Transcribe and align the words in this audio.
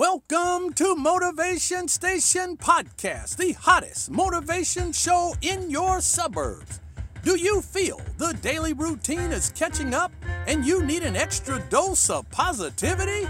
Welcome 0.00 0.72
to 0.76 0.96
Motivation 0.96 1.86
Station 1.86 2.56
Podcast, 2.56 3.36
the 3.36 3.52
hottest 3.52 4.10
motivation 4.10 4.92
show 4.92 5.34
in 5.42 5.68
your 5.68 6.00
suburbs. 6.00 6.80
Do 7.22 7.36
you 7.36 7.60
feel 7.60 8.00
the 8.16 8.32
daily 8.40 8.72
routine 8.72 9.30
is 9.30 9.52
catching 9.54 9.92
up 9.92 10.10
and 10.46 10.64
you 10.64 10.82
need 10.82 11.02
an 11.02 11.16
extra 11.16 11.62
dose 11.68 12.08
of 12.08 12.30
positivity? 12.30 13.28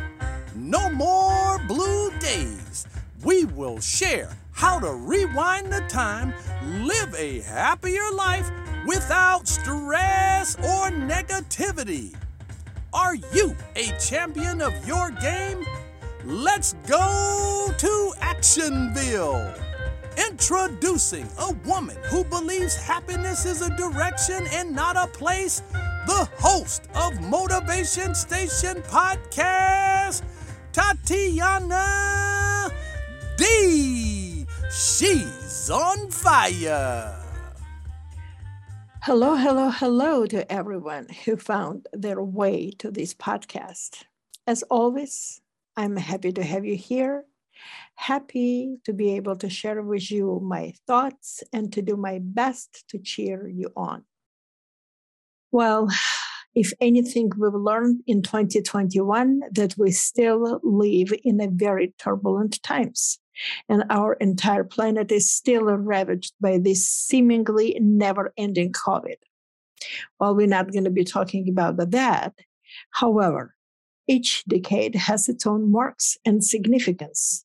No 0.55 0.89
more 0.91 1.59
blue 1.67 2.17
days. 2.21 2.87
We 3.25 3.47
will 3.47 3.81
share 3.81 4.31
how 4.53 4.79
to 4.79 4.93
rewind 4.93 5.73
the 5.73 5.85
time, 5.89 6.33
live 6.87 7.13
a 7.19 7.41
happier 7.41 8.13
life 8.15 8.49
without 8.87 9.49
stress 9.49 10.55
or 10.55 10.93
negativity. 10.93 12.15
Are 12.93 13.17
you 13.17 13.57
a 13.75 13.89
champion 13.99 14.63
of 14.63 14.87
your 14.87 15.11
game? 15.11 15.67
Let's 16.31 16.75
go 16.87 17.73
to 17.77 18.13
Actionville. 18.21 19.61
Introducing 20.31 21.29
a 21.41 21.53
woman 21.67 21.97
who 22.05 22.23
believes 22.23 22.77
happiness 22.77 23.45
is 23.45 23.63
a 23.63 23.77
direction 23.77 24.47
and 24.53 24.73
not 24.73 24.97
a 24.97 25.09
place, 25.09 25.61
the 26.07 26.29
host 26.39 26.89
of 26.95 27.21
Motivation 27.21 28.15
Station 28.15 28.77
Podcast, 28.83 30.23
Tatiana 30.71 32.71
D. 33.37 34.47
She's 34.71 35.69
on 35.69 36.13
fire. 36.13 37.17
Hello, 39.03 39.35
hello, 39.35 39.71
hello 39.71 40.27
to 40.27 40.53
everyone 40.53 41.09
who 41.25 41.37
found 41.37 41.89
their 41.93 42.23
way 42.23 42.71
to 42.79 42.93
this 42.93 43.15
podcast. 43.15 44.05
As 44.47 44.63
always, 44.71 45.41
I'm 45.81 45.97
happy 45.97 46.31
to 46.33 46.45
have 46.45 46.67
you 46.67 46.77
here. 46.77 47.25
Happy 47.95 48.77
to 48.85 48.93
be 48.93 49.17
able 49.17 49.37
to 49.37 49.49
share 49.49 49.81
with 49.81 50.11
you 50.11 50.39
my 50.45 50.75
thoughts 50.87 51.43
and 51.55 51.73
to 51.73 51.81
do 51.81 51.97
my 51.97 52.21
best 52.23 52.85
to 52.91 52.99
cheer 52.99 53.49
you 53.49 53.71
on. 53.75 54.05
Well, 55.51 55.89
if 56.55 56.75
anything, 56.83 57.31
we've 57.35 57.55
learned 57.55 58.03
in 58.07 58.21
2021 58.21 59.41
that 59.53 59.75
we 59.79 59.91
still 59.93 60.61
live 60.63 61.15
in 61.25 61.41
a 61.41 61.49
very 61.49 61.95
turbulent 61.99 62.63
times 62.63 63.19
and 63.67 63.85
our 63.89 64.13
entire 64.15 64.65
planet 64.65 65.11
is 65.11 65.33
still 65.33 65.65
ravaged 65.65 66.35
by 66.43 66.59
this 66.59 66.87
seemingly 66.87 67.79
never 67.81 68.35
ending 68.37 68.73
COVID. 68.73 69.17
Well, 70.19 70.37
we're 70.37 70.47
not 70.47 70.73
going 70.73 70.85
to 70.85 70.91
be 70.91 71.05
talking 71.05 71.49
about 71.49 71.79
that. 71.91 72.35
However, 72.91 73.55
each 74.07 74.45
decade 74.45 74.95
has 74.95 75.29
its 75.29 75.47
own 75.47 75.71
marks 75.71 76.19
and 76.25 76.45
significance. 76.45 77.45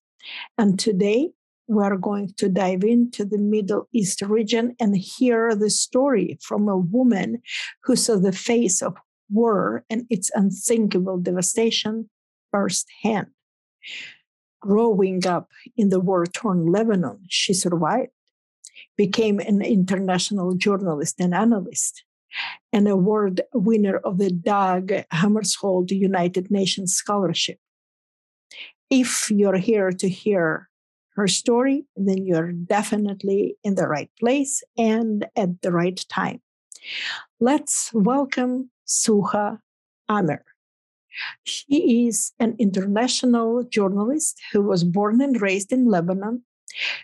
And 0.58 0.80
today, 0.80 1.32
we're 1.68 1.98
going 1.98 2.34
to 2.38 2.50
dive 2.50 2.84
into 2.84 3.26
the 3.26 3.38
Middle 3.38 3.88
East 3.92 4.22
region 4.22 4.76
and 4.80 4.96
hear 4.96 5.56
the 5.56 5.70
story 5.70 6.38
from 6.42 6.68
a 6.68 6.78
woman 6.78 7.42
who 7.84 7.96
saw 7.96 8.18
the 8.18 8.32
face 8.32 8.82
of 8.82 8.96
war 9.30 9.84
and 9.90 10.06
its 10.10 10.32
unthinkable 10.36 11.18
devastation 11.18 12.10
firsthand. 12.52 13.28
Growing 14.62 15.26
up 15.26 15.50
in 15.76 15.90
the 15.90 16.00
war 16.00 16.26
torn 16.26 16.72
Lebanon, 16.72 17.20
she 17.30 17.54
survived, 17.54 18.12
became 18.98 19.40
an 19.40 19.62
international 19.62 20.56
journalist 20.56 21.20
and 21.20 21.34
analyst, 21.34 22.05
an 22.74 22.88
award 22.88 23.42
winner 23.54 23.98
of 23.98 24.18
the 24.18 24.32
Dag 24.32 25.06
Hammarskjöld 25.14 25.92
United 25.92 26.52
Nations 26.52 26.94
Scholarship. 26.94 27.60
If 28.90 29.32
you're 29.32 29.58
here 29.58 29.92
to 29.92 30.10
hear 30.10 30.70
her 31.16 31.28
story, 31.28 31.86
then 31.96 32.26
you're 32.26 32.52
definitely 32.52 33.56
in 33.64 33.76
the 33.76 33.88
right 33.88 34.12
place 34.20 34.64
and 34.78 35.26
at 35.36 35.62
the 35.62 35.72
right 35.72 36.04
time. 36.10 36.42
Let's 37.40 37.92
welcome 37.94 38.70
Suha 38.86 39.60
Amer. 40.10 40.44
She 41.44 42.08
is 42.08 42.34
an 42.40 42.56
international 42.60 43.64
journalist 43.64 44.42
who 44.52 44.62
was 44.62 44.84
born 44.84 45.22
and 45.22 45.42
raised 45.42 45.72
in 45.72 45.86
Lebanon. 45.86 46.44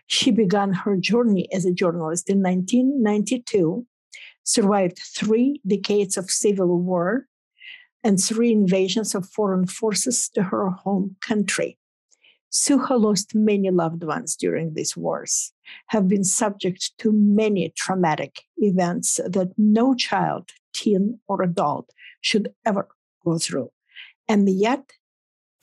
She 0.08 0.32
began 0.32 0.74
her 0.74 0.98
journey 0.98 1.48
as 1.54 1.66
a 1.66 1.72
journalist 1.72 2.30
in 2.30 2.44
1992, 2.44 3.86
survived 4.52 5.00
three 5.00 5.62
decades 5.66 6.18
of 6.18 6.30
civil 6.30 6.80
war 6.80 7.28
and 8.04 8.20
three 8.20 8.52
invasions 8.52 9.16
of 9.16 9.30
foreign 9.30 9.68
forces 9.68 10.30
to 10.30 10.44
her 10.44 10.70
home 10.70 11.16
country. 11.22 11.78
Suha 12.52 13.00
lost 13.00 13.34
many 13.34 13.70
loved 13.70 14.04
ones 14.04 14.36
during 14.36 14.74
these 14.74 14.98
wars, 14.98 15.54
have 15.88 16.08
been 16.10 16.26
subject 16.26 16.92
to 16.98 17.12
many 17.14 17.70
traumatic 17.78 18.42
events 18.58 19.22
that 19.26 19.54
no 19.58 19.94
child, 19.94 20.52
teen, 20.74 21.20
or 21.30 21.42
adult 21.42 21.90
should 22.20 22.54
ever 22.66 22.90
go 23.24 23.38
through. 23.38 23.72
And 24.28 24.50
yet, 24.50 24.92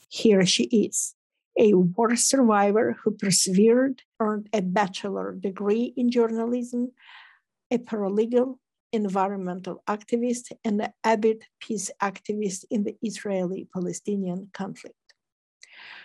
here 0.09 0.47
she 0.47 0.65
is, 0.65 1.15
a 1.59 1.75
war 1.75 2.17
survivor 2.17 2.97
who 3.03 3.11
persevered, 3.11 4.03
earned 4.19 4.49
a 4.55 4.63
bachelor 4.63 5.35
degree 5.35 5.93
in 5.95 6.11
journalism, 6.11 6.93
a 7.71 7.77
paralegal, 7.77 8.57
environmental 8.93 9.83
activist, 9.89 10.53
and 10.65 10.83
an 10.83 10.93
avid 11.05 11.45
peace 11.61 11.91
activist 12.03 12.65
in 12.71 12.85
the 12.85 12.97
Israeli 13.03 13.69
Palestinian 13.73 14.51
conflict. 14.53 14.97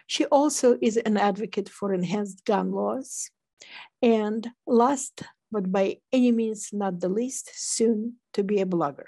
She 0.07 0.25
also 0.25 0.77
is 0.81 0.97
an 0.97 1.17
advocate 1.17 1.69
for 1.69 1.93
enhanced 1.93 2.45
gun 2.45 2.71
laws. 2.71 3.29
And 4.01 4.49
last 4.67 5.23
but 5.53 5.71
by 5.71 5.97
any 6.11 6.31
means 6.31 6.69
not 6.73 6.99
the 6.99 7.09
least, 7.09 7.51
soon 7.53 8.15
to 8.33 8.43
be 8.43 8.59
a 8.59 8.65
blogger. 8.65 9.05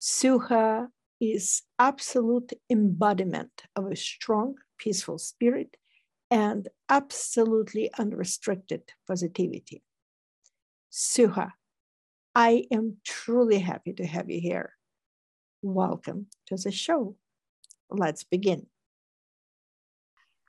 Suha 0.00 0.88
is 1.20 1.62
absolute 1.78 2.52
embodiment 2.68 3.62
of 3.74 3.86
a 3.86 3.96
strong, 3.96 4.56
peaceful 4.76 5.18
spirit 5.18 5.76
and 6.30 6.68
absolutely 6.88 7.90
unrestricted 7.98 8.82
positivity. 9.06 9.82
Suha, 10.90 11.52
I 12.34 12.64
am 12.70 12.96
truly 13.04 13.58
happy 13.58 13.92
to 13.92 14.06
have 14.06 14.30
you 14.30 14.40
here. 14.40 14.72
Welcome 15.60 16.28
to 16.46 16.56
the 16.56 16.72
show. 16.72 17.16
Let's 17.90 18.24
begin. 18.24 18.66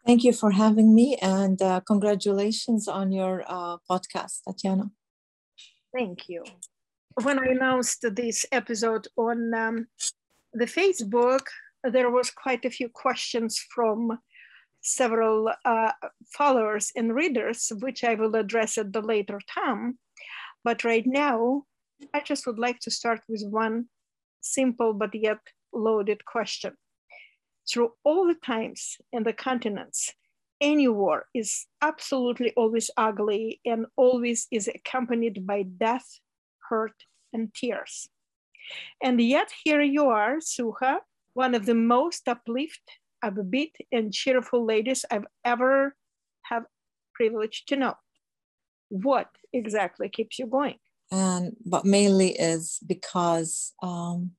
Thank 0.06 0.24
you 0.24 0.32
for 0.34 0.52
having 0.52 0.96
me 0.96 1.18
and 1.22 1.62
uh, 1.62 1.82
congratulations 1.82 2.88
on 2.88 3.12
your 3.12 3.44
uh, 3.48 3.78
podcast, 3.90 4.44
Tatiana. 4.48 4.92
Thank 5.96 6.30
you. 6.30 6.44
When 7.22 7.38
I 7.38 7.52
announced 7.52 8.06
this 8.16 8.46
episode 8.52 9.08
on 9.18 9.54
um, 9.54 9.88
the 10.54 10.66
Facebook, 10.66 11.46
there 11.84 12.10
was 12.10 12.32
quite 12.32 12.64
a 12.66 12.70
few 12.70 12.88
questions 12.88 13.60
from 13.74 14.20
several 14.82 15.52
uh, 15.66 15.92
followers 16.34 16.92
and 16.96 17.14
readers, 17.14 17.72
which 17.80 18.04
I 18.04 18.16
will 18.16 18.36
address 18.36 18.78
at 18.78 18.94
the 18.94 19.02
later 19.02 19.40
time. 19.54 20.00
But 20.64 20.84
right 20.84 21.06
now, 21.06 21.64
I 22.14 22.22
just 22.22 22.46
would 22.48 22.60
like 22.60 22.80
to 22.82 22.92
start 22.92 23.22
with 23.28 23.44
one 23.50 23.86
simple 24.42 24.94
but 24.94 25.16
yet 25.16 25.40
loaded 25.74 26.26
question. 26.26 26.74
Through 27.70 27.94
all 28.04 28.28
the 28.28 28.36
times 28.36 28.98
and 29.14 29.26
the 29.26 29.34
continents, 29.34 30.14
any 30.60 30.88
war 30.88 31.26
is 31.34 31.66
absolutely 31.82 32.54
always 32.56 32.90
ugly 32.98 33.60
and 33.66 33.86
always 33.96 34.48
is 34.52 34.68
accompanied 34.68 35.46
by 35.46 35.64
death, 35.64 36.20
hurt, 36.70 37.06
and 37.34 37.54
tears. 37.54 38.10
And 39.02 39.20
yet 39.20 39.52
here 39.64 39.82
you 39.82 40.08
are, 40.08 40.38
Suha, 40.38 41.00
one 41.34 41.56
of 41.56 41.66
the 41.66 41.76
most 41.76 42.28
uplift, 42.28 42.82
upbeat, 43.24 43.74
and 43.92 44.14
cheerful 44.14 44.66
ladies 44.66 45.06
I've 45.10 45.28
ever 45.44 45.96
have 46.44 46.64
privilege 47.14 47.66
to 47.68 47.76
know. 47.76 47.96
What 48.90 49.30
exactly 49.52 50.10
keeps 50.10 50.40
you 50.40 50.48
going? 50.48 50.78
And 51.14 51.56
but 51.64 51.86
mainly 51.86 52.32
is 52.32 52.80
because 52.88 53.74
um, 53.84 54.32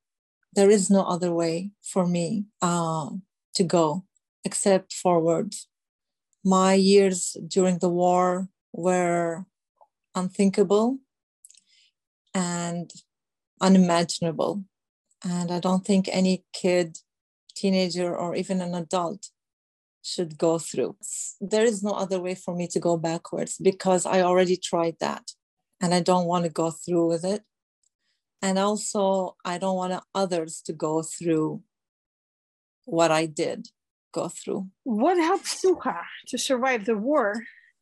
there 0.56 0.71
is 0.71 0.91
no 0.91 1.03
other 1.03 1.32
way 1.32 1.71
for 1.82 2.05
me 2.05 2.47
uh, 2.61 3.11
to 3.55 3.62
go 3.62 4.05
except 4.44 4.93
forward. 4.93 5.55
My 6.44 6.75
years 6.75 7.37
during 7.47 7.79
the 7.79 7.88
war 7.88 8.49
were 8.73 9.47
unthinkable 10.17 10.99
and 12.35 12.91
unimaginable. 13.61 14.65
And 15.25 15.53
I 15.53 15.61
don't 15.61 15.87
think 15.87 16.09
any 16.11 16.44
kid, 16.53 16.99
teenager, 17.55 18.17
or 18.17 18.35
even 18.35 18.61
an 18.61 18.75
adult 18.75 19.29
should 20.03 20.37
go 20.38 20.59
through. 20.59 20.97
There 21.41 21.65
is 21.65 21.85
no 21.85 21.93
other 21.93 22.21
way 22.21 22.35
for 22.35 22.56
me 22.56 22.67
to 22.67 22.81
go 22.81 22.97
backwards 22.97 23.59
because 23.62 24.05
I 24.06 24.23
already 24.23 24.56
tried 24.56 24.97
that 24.99 25.31
and 25.85 25.93
I 25.93 26.01
don't 26.01 26.25
want 26.25 26.45
to 26.45 26.51
go 26.51 26.71
through 26.71 27.09
with 27.09 27.25
it. 27.27 27.43
And 28.41 28.59
also, 28.59 29.37
I 29.45 29.59
don't 29.59 29.77
want 29.77 30.03
others 30.15 30.63
to 30.63 30.73
go 30.73 31.03
through 31.03 31.63
what 32.87 33.11
I 33.11 33.27
did 33.27 33.69
go 34.13 34.29
through. 34.29 34.69
What 34.85 35.19
helped 35.19 35.45
Suha 35.45 35.99
to 36.29 36.39
survive 36.39 36.87
the 36.87 36.97
war 36.97 37.35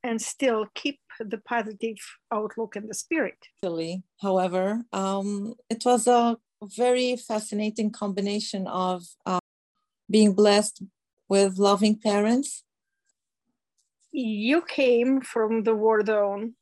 and 0.03 0.21
still 0.21 0.67
keep 0.75 0.99
the 1.21 1.39
positive 1.39 1.99
outlook 2.33 2.75
and 2.75 2.91
the 2.91 2.95
spirit? 2.95 3.39
Actually, 3.63 4.03
however, 4.21 4.83
um, 4.93 5.55
it 5.71 5.85
was 5.85 6.09
a 6.09 6.39
very 6.77 7.15
fascinating 7.15 7.93
combination 7.93 8.67
of 8.67 9.05
uh, 9.27 9.39
being 10.11 10.35
blessed 10.35 10.83
with 11.29 11.57
loving 11.57 12.01
parents. 12.01 12.65
You 14.11 14.63
came 14.63 15.21
from 15.21 15.63
the 15.63 15.75
war 15.77 16.05
zone. 16.05 16.55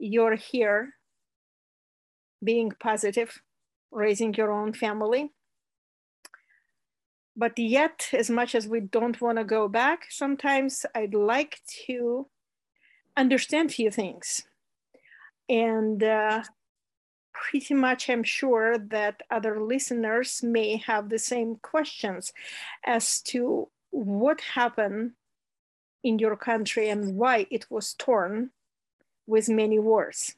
You're 0.00 0.36
here 0.36 0.94
being 2.42 2.72
positive, 2.80 3.42
raising 3.90 4.32
your 4.32 4.50
own 4.50 4.72
family. 4.72 5.30
But 7.36 7.58
yet, 7.58 8.08
as 8.14 8.30
much 8.30 8.54
as 8.54 8.66
we 8.66 8.80
don't 8.80 9.20
want 9.20 9.36
to 9.38 9.44
go 9.44 9.68
back, 9.68 10.06
sometimes 10.08 10.86
I'd 10.94 11.14
like 11.14 11.60
to 11.86 12.26
understand 13.14 13.72
few 13.72 13.90
things. 13.90 14.42
And 15.48 16.02
uh, 16.02 16.44
pretty 17.32 17.74
much 17.74 18.08
I'm 18.08 18.24
sure 18.24 18.78
that 18.78 19.22
other 19.30 19.60
listeners 19.60 20.42
may 20.42 20.76
have 20.86 21.10
the 21.10 21.18
same 21.18 21.56
questions 21.56 22.32
as 22.84 23.20
to 23.22 23.68
what 23.90 24.40
happened 24.40 25.12
in 26.02 26.18
your 26.18 26.36
country 26.36 26.88
and 26.88 27.16
why 27.16 27.46
it 27.50 27.70
was 27.70 27.94
torn 27.94 28.50
with 29.30 29.48
many 29.48 29.78
wars. 29.78 30.34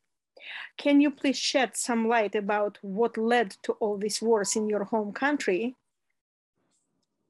Can 0.76 1.00
you 1.00 1.10
please 1.10 1.38
shed 1.38 1.76
some 1.76 2.08
light 2.08 2.34
about 2.34 2.78
what 2.82 3.16
led 3.16 3.56
to 3.62 3.72
all 3.80 3.96
these 3.96 4.20
wars 4.22 4.56
in 4.56 4.68
your 4.68 4.84
home 4.84 5.12
country 5.12 5.76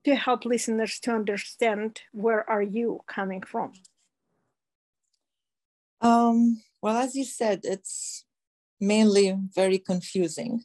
to 0.04 0.14
help 0.16 0.44
listeners 0.44 0.98
to 1.00 1.12
understand 1.12 2.02
where 2.12 2.48
are 2.48 2.62
you 2.62 3.00
coming 3.06 3.42
from? 3.42 3.72
Um, 6.00 6.62
well, 6.82 6.96
as 6.96 7.14
you 7.14 7.24
said, 7.24 7.60
it's 7.62 8.24
mainly 8.80 9.36
very 9.54 9.78
confusing. 9.78 10.64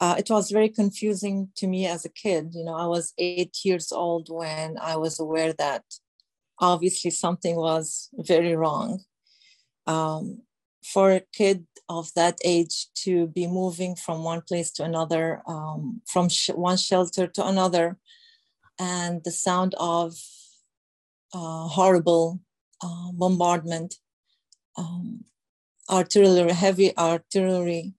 Uh, 0.00 0.16
it 0.18 0.28
was 0.28 0.50
very 0.50 0.68
confusing 0.68 1.48
to 1.56 1.66
me 1.66 1.86
as 1.86 2.04
a 2.04 2.10
kid. 2.10 2.50
You 2.52 2.64
know, 2.64 2.74
I 2.74 2.86
was 2.86 3.14
eight 3.16 3.56
years 3.64 3.90
old 3.92 4.28
when 4.28 4.76
I 4.78 4.96
was 4.96 5.18
aware 5.18 5.54
that 5.54 5.84
obviously 6.60 7.10
something 7.10 7.56
was 7.56 8.10
very 8.12 8.54
wrong. 8.54 9.00
Um, 9.86 10.42
for 10.82 11.12
a 11.12 11.22
kid 11.32 11.66
of 11.88 12.12
that 12.14 12.38
age 12.44 12.88
to 12.94 13.26
be 13.28 13.46
moving 13.46 13.96
from 13.96 14.22
one 14.22 14.42
place 14.42 14.70
to 14.72 14.84
another, 14.84 15.42
um, 15.46 16.02
from 16.06 16.28
sh- 16.28 16.50
one 16.50 16.76
shelter 16.76 17.26
to 17.26 17.46
another, 17.46 17.96
and 18.78 19.22
the 19.24 19.30
sound 19.30 19.74
of 19.78 20.14
uh, 21.32 21.68
horrible 21.68 22.40
uh, 22.82 23.12
bombardment, 23.12 23.96
um, 24.76 25.24
artillery, 25.90 26.52
heavy 26.52 26.96
artillery, 26.96 27.94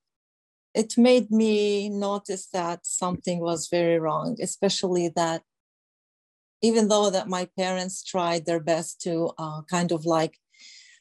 it 0.74 0.98
made 0.98 1.32
me 1.32 1.90
notice 1.90 2.48
that 2.48 2.86
something 2.86 3.40
was 3.40 3.70
very 3.70 3.98
wrong, 3.98 4.38
especially 4.42 5.10
that 5.16 5.42
even 6.62 6.88
though 6.88 7.10
that 7.10 7.30
my 7.30 7.48
parents 7.58 8.04
tried 8.04 8.46
their 8.46 8.60
best 8.60 9.02
to 9.02 9.32
uh, 9.38 9.62
kind 9.70 9.92
of 9.92 10.06
like 10.06 10.38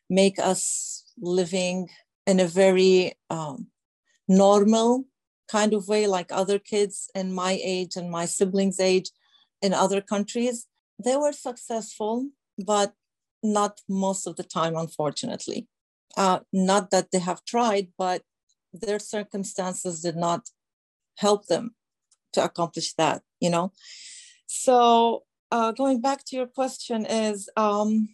make 0.08 0.38
us 0.38 1.04
living 1.18 1.88
in 2.26 2.40
a 2.40 2.46
very 2.46 3.12
um, 3.30 3.68
normal 4.28 5.04
kind 5.50 5.74
of 5.74 5.88
way 5.88 6.06
like 6.06 6.30
other 6.32 6.58
kids 6.58 7.10
in 7.14 7.34
my 7.34 7.58
age 7.62 7.96
and 7.96 8.10
my 8.10 8.24
siblings 8.24 8.80
age 8.80 9.10
in 9.60 9.74
other 9.74 10.00
countries 10.00 10.66
they 11.04 11.16
were 11.16 11.32
successful 11.32 12.28
but 12.58 12.94
not 13.42 13.80
most 13.88 14.26
of 14.26 14.36
the 14.36 14.42
time 14.42 14.74
unfortunately 14.76 15.68
uh, 16.16 16.40
not 16.52 16.90
that 16.90 17.10
they 17.10 17.18
have 17.18 17.44
tried, 17.44 17.88
but 17.98 18.22
their 18.72 18.98
circumstances 18.98 20.00
did 20.00 20.16
not 20.16 20.48
help 21.18 21.46
them 21.46 21.74
to 22.32 22.42
accomplish 22.42 22.94
that, 22.94 23.22
you 23.40 23.50
know? 23.50 23.72
So 24.46 25.24
uh, 25.50 25.72
going 25.72 26.00
back 26.00 26.24
to 26.26 26.36
your 26.36 26.46
question 26.46 27.06
is, 27.06 27.48
um, 27.56 28.08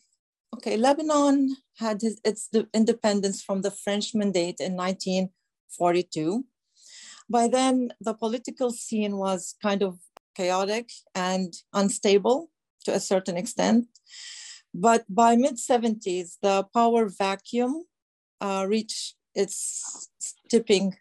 okay, 0.55 0.77
Lebanon 0.77 1.57
had 1.79 2.03
his, 2.03 2.21
its 2.25 2.49
independence 2.75 3.43
from 3.43 3.63
the 3.63 3.71
French 3.71 4.15
mandate 4.15 4.61
in 4.61 4.75
1942. 4.75 6.45
By 7.29 7.49
then, 7.49 7.93
the 8.01 8.15
political 8.15 8.71
scene 8.71 9.17
was 9.17 9.55
kind 9.63 9.83
of 9.83 9.99
chaotic 10.35 10.91
and 11.15 11.55
unstable 11.73 12.51
to 12.85 12.95
a 12.95 13.01
certain 13.01 13.37
extent. 13.37 13.87
But 14.75 15.05
by 15.09 15.37
mid 15.37 15.57
70s, 15.57 16.39
the 16.43 16.65
power 16.75 17.09
vacuum 17.09 17.85
uh, 18.41 18.67
reach 18.69 19.15
its 19.35 20.09
tipping 20.49 20.97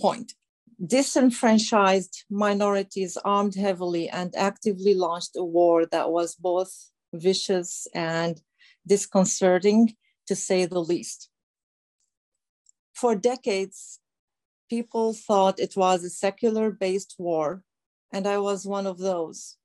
point. 0.00 0.34
Disenfranchised 0.84 2.24
minorities 2.30 3.16
armed 3.24 3.54
heavily 3.54 4.08
and 4.08 4.34
actively 4.36 4.94
launched 4.94 5.36
a 5.36 5.44
war 5.44 5.86
that 5.86 6.10
was 6.10 6.34
both 6.34 6.90
vicious 7.14 7.86
and 7.94 8.42
disconcerting, 8.86 9.94
to 10.26 10.34
say 10.34 10.66
the 10.66 10.80
least. 10.80 11.28
For 12.94 13.14
decades, 13.14 14.00
people 14.68 15.12
thought 15.12 15.60
it 15.60 15.76
was 15.76 16.04
a 16.04 16.10
secular 16.10 16.70
based 16.70 17.16
war, 17.18 17.62
and 18.12 18.26
I 18.26 18.38
was 18.38 18.66
one 18.66 18.86
of 18.86 18.98
those. 18.98 19.56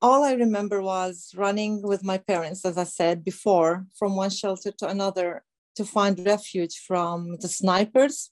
All 0.00 0.24
I 0.24 0.32
remember 0.32 0.82
was 0.82 1.32
running 1.36 1.82
with 1.82 2.02
my 2.02 2.18
parents, 2.18 2.64
as 2.64 2.76
I 2.76 2.84
said 2.84 3.24
before, 3.24 3.86
from 3.96 4.16
one 4.16 4.30
shelter 4.30 4.72
to 4.78 4.88
another 4.88 5.44
to 5.76 5.84
find 5.84 6.26
refuge 6.26 6.76
from 6.86 7.36
the 7.40 7.48
snipers. 7.48 8.30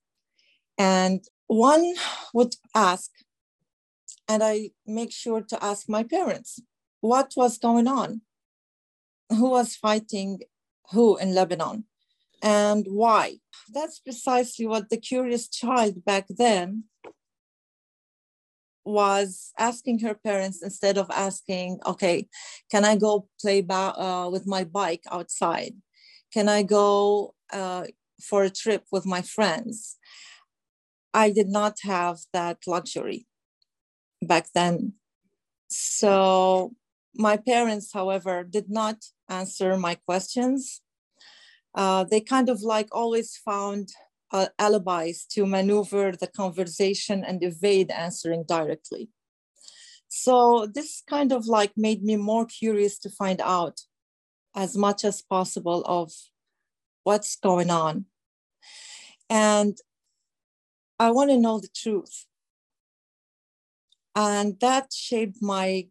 And 0.79 1.23
one 1.47 1.95
would 2.35 2.55
ask, 2.75 3.11
and 4.29 4.43
I 4.43 4.71
make 4.87 5.13
sure 5.13 5.43
to 5.43 5.65
ask 5.65 5.89
my 5.89 6.03
parents, 6.03 6.61
what 7.01 7.33
was 7.37 7.59
going 7.59 7.87
on? 7.87 8.23
Who 9.31 9.50
was 9.50 9.77
fighting 9.77 10.41
who 10.91 11.17
in 11.17 11.35
Lebanon? 11.35 11.85
And 12.43 12.87
why? 12.88 13.38
That's 13.73 14.00
precisely 14.00 14.67
what 14.67 14.91
the 14.91 14.97
curious 14.97 15.49
child 15.49 16.05
back 16.05 16.27
then 16.29 16.85
was 18.85 19.53
asking 19.59 20.00
her 20.00 20.15
parents 20.15 20.62
instead 20.62 20.99
of 20.99 21.11
asking, 21.11 21.81
okay, 21.87 22.29
can 22.71 22.84
I 22.84 22.96
go 22.96 23.29
play 23.41 23.60
ba- 23.60 23.99
uh, 24.01 24.29
with 24.31 24.46
my 24.46 24.65
bike 24.65 25.05
outside? 25.10 25.75
Can 26.32 26.49
I 26.49 26.63
go 26.63 27.34
uh, 27.53 27.87
for 28.22 28.43
a 28.44 28.51
trip 28.51 28.84
with 28.91 29.06
my 29.06 29.22
friends? 29.22 29.96
I 31.13 31.31
did 31.31 31.49
not 31.49 31.79
have 31.82 32.20
that 32.32 32.58
luxury 32.67 33.27
back 34.22 34.49
then. 34.55 34.94
So 35.69 36.75
my 37.15 37.37
parents, 37.37 37.93
however, 37.93 38.44
did 38.44 38.70
not 38.70 38.96
answer 39.31 39.77
my 39.77 39.94
questions. 39.94 40.81
Uh, 41.75 42.05
they 42.05 42.20
kind 42.20 42.49
of 42.49 42.63
like 42.63 42.89
always 42.93 43.37
found 43.37 43.89
uh, 44.32 44.46
alibis 44.58 45.27
to 45.27 45.46
maneuver 45.46 46.13
the 46.13 46.27
conversation 46.27 47.25
and 47.25 47.43
evade 47.43 47.91
answering 47.91 48.44
directly. 48.46 49.08
So 50.08 50.67
this 50.67 51.03
kind 51.08 51.32
of 51.32 51.46
like 51.46 51.72
made 51.77 52.03
me 52.03 52.17
more 52.17 52.44
curious 52.44 52.99
to 53.01 53.10
find 53.10 53.41
out 53.41 53.81
as 54.55 54.77
much 54.77 55.05
as 55.05 55.22
possible 55.22 55.84
of 55.87 56.13
what's 57.05 57.37
going 57.37 57.70
on. 57.70 58.06
And 59.29 59.79
I 60.99 61.13
want 61.13 61.31
to 61.31 61.39
know 61.39 61.60
the 61.60 61.69
truth. 61.75 62.27
And 64.17 64.58
that 64.60 64.93
shaped 64.93 65.39
my 65.41 65.89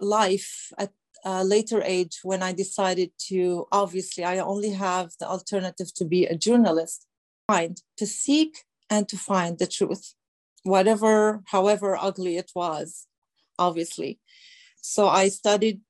life 0.00 0.72
at 0.76 0.92
a 1.26 1.44
later 1.44 1.82
age 1.82 2.20
when 2.22 2.42
I 2.42 2.52
decided 2.52 3.10
to, 3.28 3.66
obviously, 3.72 4.24
I 4.24 4.38
only 4.38 4.70
have 4.70 5.10
the 5.20 5.28
alternative 5.28 5.92
to 5.94 6.04
be 6.04 6.24
a 6.24 6.36
journalist, 6.36 7.06
find, 7.48 7.82
to 7.98 8.06
seek 8.06 8.52
and 8.88 9.08
to 9.10 9.16
find 9.18 9.58
the 9.58 9.66
truth, 9.66 10.14
whatever, 10.62 11.42
however 11.46 11.96
ugly 12.08 12.36
it 12.38 12.52
was, 12.54 13.06
obviously. 13.58 14.20
So 14.80 15.08
I 15.08 15.28
studied, 15.28 15.80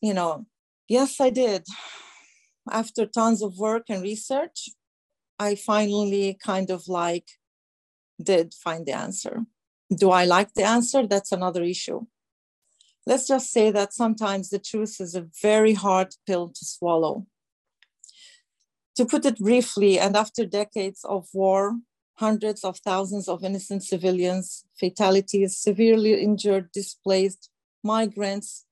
you 0.00 0.14
know, 0.14 0.46
Yes, 0.88 1.20
I 1.20 1.30
did. 1.30 1.66
After 2.70 3.06
tons 3.06 3.42
of 3.42 3.58
work 3.58 3.84
and 3.88 4.02
research, 4.02 4.68
I 5.38 5.56
finally 5.56 6.38
kind 6.42 6.70
of 6.70 6.86
like 6.88 7.28
did 8.22 8.54
find 8.54 8.86
the 8.86 8.92
answer. 8.92 9.44
Do 9.94 10.10
I 10.10 10.24
like 10.24 10.54
the 10.54 10.62
answer? 10.62 11.06
That's 11.06 11.32
another 11.32 11.62
issue. 11.62 12.06
Let's 13.06 13.28
just 13.28 13.52
say 13.52 13.70
that 13.70 13.94
sometimes 13.94 14.50
the 14.50 14.58
truth 14.58 15.00
is 15.00 15.14
a 15.14 15.28
very 15.40 15.74
hard 15.74 16.14
pill 16.26 16.48
to 16.48 16.64
swallow. 16.64 17.26
To 18.96 19.04
put 19.04 19.24
it 19.24 19.38
briefly, 19.38 19.98
and 19.98 20.16
after 20.16 20.44
decades 20.44 21.04
of 21.04 21.28
war, 21.32 21.76
hundreds 22.14 22.64
of 22.64 22.78
thousands 22.78 23.28
of 23.28 23.44
innocent 23.44 23.84
civilians, 23.84 24.64
fatalities, 24.80 25.56
severely 25.56 26.20
injured, 26.20 26.72
displaced, 26.72 27.50
migrants, 27.84 28.64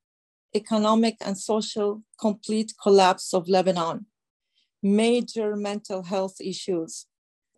economic 0.54 1.16
and 1.20 1.36
social 1.38 2.02
complete 2.18 2.72
collapse 2.82 3.34
of 3.34 3.48
Lebanon, 3.48 4.06
major 4.82 5.56
mental 5.56 6.02
health 6.02 6.40
issues. 6.40 7.06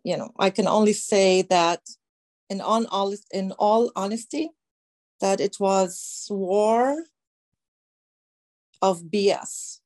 You 0.03 0.17
know, 0.17 0.31
I 0.37 0.49
can 0.49 0.67
only 0.67 0.93
say 0.93 1.41
that 1.43 1.81
in, 2.49 2.61
on, 2.61 2.85
in 3.31 3.51
all 3.53 3.91
honesty, 3.95 4.51
that 5.19 5.39
it 5.39 5.57
was 5.59 6.27
war 6.29 7.03
of 8.81 9.03
BS, 9.03 9.79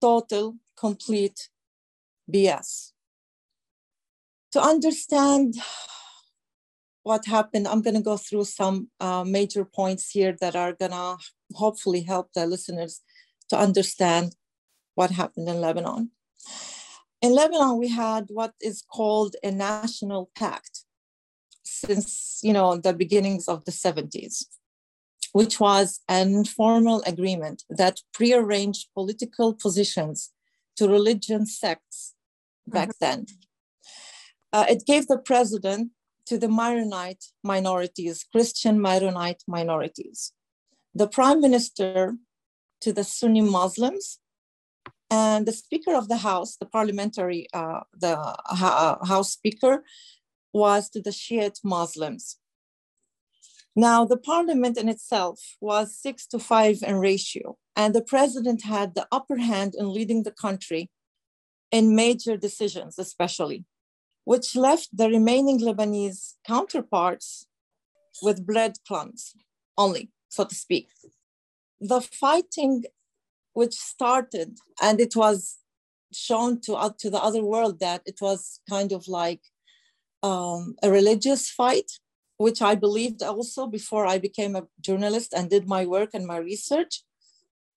total, 0.00 0.56
complete 0.76 1.48
BS. 2.32 2.92
To 4.52 4.60
understand 4.60 5.54
what 7.02 7.26
happened, 7.26 7.68
I'm 7.68 7.82
going 7.82 7.94
to 7.94 8.02
go 8.02 8.16
through 8.16 8.44
some 8.44 8.88
uh, 8.98 9.22
major 9.24 9.64
points 9.64 10.10
here 10.10 10.34
that 10.40 10.56
are 10.56 10.72
going 10.72 10.90
to 10.90 11.18
hopefully 11.54 12.02
help 12.02 12.32
the 12.32 12.46
listeners 12.46 13.00
to 13.50 13.56
understand 13.56 14.34
what 14.96 15.12
happened 15.12 15.48
in 15.48 15.60
Lebanon. 15.60 16.10
In 17.22 17.32
Lebanon, 17.32 17.78
we 17.78 17.88
had 17.88 18.26
what 18.30 18.54
is 18.60 18.82
called 18.82 19.36
a 19.42 19.50
national 19.50 20.30
pact 20.34 20.85
since 21.84 22.40
you 22.42 22.52
know 22.52 22.76
the 22.76 22.92
beginnings 22.92 23.48
of 23.48 23.64
the 23.64 23.72
70s 23.72 24.44
which 25.32 25.60
was 25.60 26.00
an 26.08 26.28
informal 26.32 27.02
agreement 27.06 27.62
that 27.68 28.00
prearranged 28.14 28.88
political 28.94 29.52
positions 29.52 30.32
to 30.76 30.88
religion 30.88 31.44
sects 31.44 32.14
back 32.66 32.88
mm-hmm. 32.88 33.04
then. 33.04 33.26
Uh, 34.50 34.64
it 34.66 34.86
gave 34.86 35.06
the 35.08 35.18
president 35.18 35.90
to 36.24 36.38
the 36.38 36.48
Maronite 36.48 37.24
minorities, 37.44 38.24
Christian 38.32 38.80
Maronite 38.80 39.42
minorities, 39.46 40.32
the 40.94 41.06
prime 41.06 41.42
minister 41.42 42.14
to 42.80 42.92
the 42.94 43.04
Sunni 43.04 43.42
Muslims, 43.42 44.18
and 45.10 45.44
the 45.46 45.52
Speaker 45.52 45.94
of 45.94 46.08
the 46.08 46.16
House, 46.16 46.56
the 46.56 46.66
parliamentary, 46.66 47.46
uh, 47.52 47.80
the 47.92 48.16
uh, 48.16 49.04
House 49.04 49.32
Speaker, 49.32 49.84
was 50.56 50.88
to 50.90 51.00
the 51.02 51.12
Shiite 51.12 51.60
Muslims. 51.62 52.38
Now, 53.76 54.06
the 54.06 54.16
parliament 54.16 54.78
in 54.78 54.88
itself 54.88 55.38
was 55.60 56.00
six 56.06 56.26
to 56.28 56.38
five 56.38 56.78
in 56.82 56.96
ratio, 56.96 57.58
and 57.80 57.94
the 57.94 58.06
president 58.14 58.64
had 58.64 58.94
the 58.94 59.06
upper 59.12 59.36
hand 59.36 59.74
in 59.78 59.92
leading 59.92 60.22
the 60.22 60.36
country 60.46 60.90
in 61.70 61.94
major 61.94 62.36
decisions, 62.38 62.98
especially, 62.98 63.66
which 64.24 64.56
left 64.56 64.88
the 65.00 65.08
remaining 65.10 65.60
Lebanese 65.60 66.22
counterparts 66.46 67.46
with 68.22 68.46
breadcrumbs 68.46 69.34
only, 69.76 70.10
so 70.30 70.44
to 70.44 70.54
speak. 70.54 70.88
The 71.78 72.00
fighting, 72.00 72.84
which 73.52 73.74
started, 73.74 74.50
and 74.80 75.00
it 75.00 75.14
was 75.14 75.58
shown 76.14 76.62
to, 76.62 76.72
uh, 76.74 76.92
to 77.00 77.10
the 77.10 77.22
other 77.28 77.44
world 77.44 77.78
that 77.80 78.00
it 78.06 78.18
was 78.22 78.60
kind 78.70 78.92
of 78.92 79.06
like 79.06 79.42
um, 80.22 80.74
a 80.82 80.90
religious 80.90 81.50
fight 81.50 81.90
which 82.38 82.60
I 82.60 82.74
believed 82.74 83.22
also 83.22 83.66
before 83.66 84.06
I 84.06 84.18
became 84.18 84.56
a 84.56 84.66
journalist 84.80 85.32
and 85.34 85.48
did 85.48 85.66
my 85.66 85.86
work 85.86 86.10
and 86.12 86.26
my 86.26 86.36
research, 86.36 87.02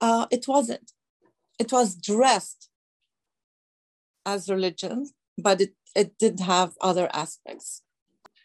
uh, 0.02 0.28
it 0.32 0.48
wasn't. 0.48 0.92
It 1.58 1.72
was 1.72 1.96
dressed 1.96 2.70
as 4.26 4.50
religion, 4.50 5.12
but 5.38 5.62
it, 5.62 5.74
it 5.96 6.18
did 6.18 6.42
have 6.42 6.74
other 6.82 7.10
aspects. 7.14 7.84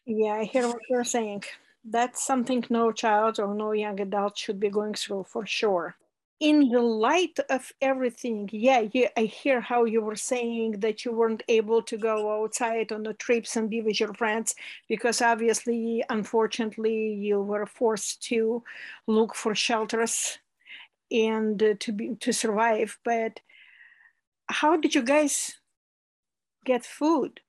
Yeah, 0.07 0.35
I 0.35 0.45
hear 0.45 0.69
what 0.69 0.83
you're 0.89 1.05
saying. 1.05 1.45
That's 1.85 2.25
something 2.25 2.65
no 2.71 2.93
child 2.93 3.39
or 3.41 3.53
no 3.55 3.73
young 3.73 4.01
adult 4.01 4.39
should 4.39 4.61
be 4.61 4.71
going 4.71 4.95
through 4.95 5.25
for 5.25 5.45
sure 5.45 5.97
in 6.41 6.69
the 6.69 6.81
light 6.81 7.39
of 7.49 7.73
everything, 7.81 8.49
yeah, 8.53 8.87
yeah, 8.93 9.09
I 9.17 9.23
hear 9.23 9.61
how 9.61 9.85
you 9.85 10.03
were 10.03 10.17
saying 10.17 10.81
that 10.81 11.05
you 11.05 11.13
weren't 11.13 11.43
able 11.49 11.83
to 11.83 11.97
go 11.97 12.43
outside 12.43 12.93
on 12.93 13.05
the 13.05 13.15
trips 13.15 13.57
and 13.57 13.71
be 13.71 13.83
with 13.83 14.01
your 14.01 14.13
friends 14.15 14.55
because 14.89 15.23
obviously, 15.23 16.05
unfortunately, 16.11 17.15
you 17.15 17.41
were 17.41 17.67
forced 17.67 18.23
to 18.25 18.63
look 19.07 19.35
for 19.35 19.55
shelters 19.55 20.39
and 21.11 21.63
uh, 21.63 21.75
to 21.81 21.93
be 21.93 22.17
to 22.21 22.33
survive. 22.33 22.99
But 23.05 23.41
how 24.49 24.77
did 24.77 24.95
you 24.95 25.03
guys 25.03 25.55
get 26.65 26.85
food? 26.85 27.41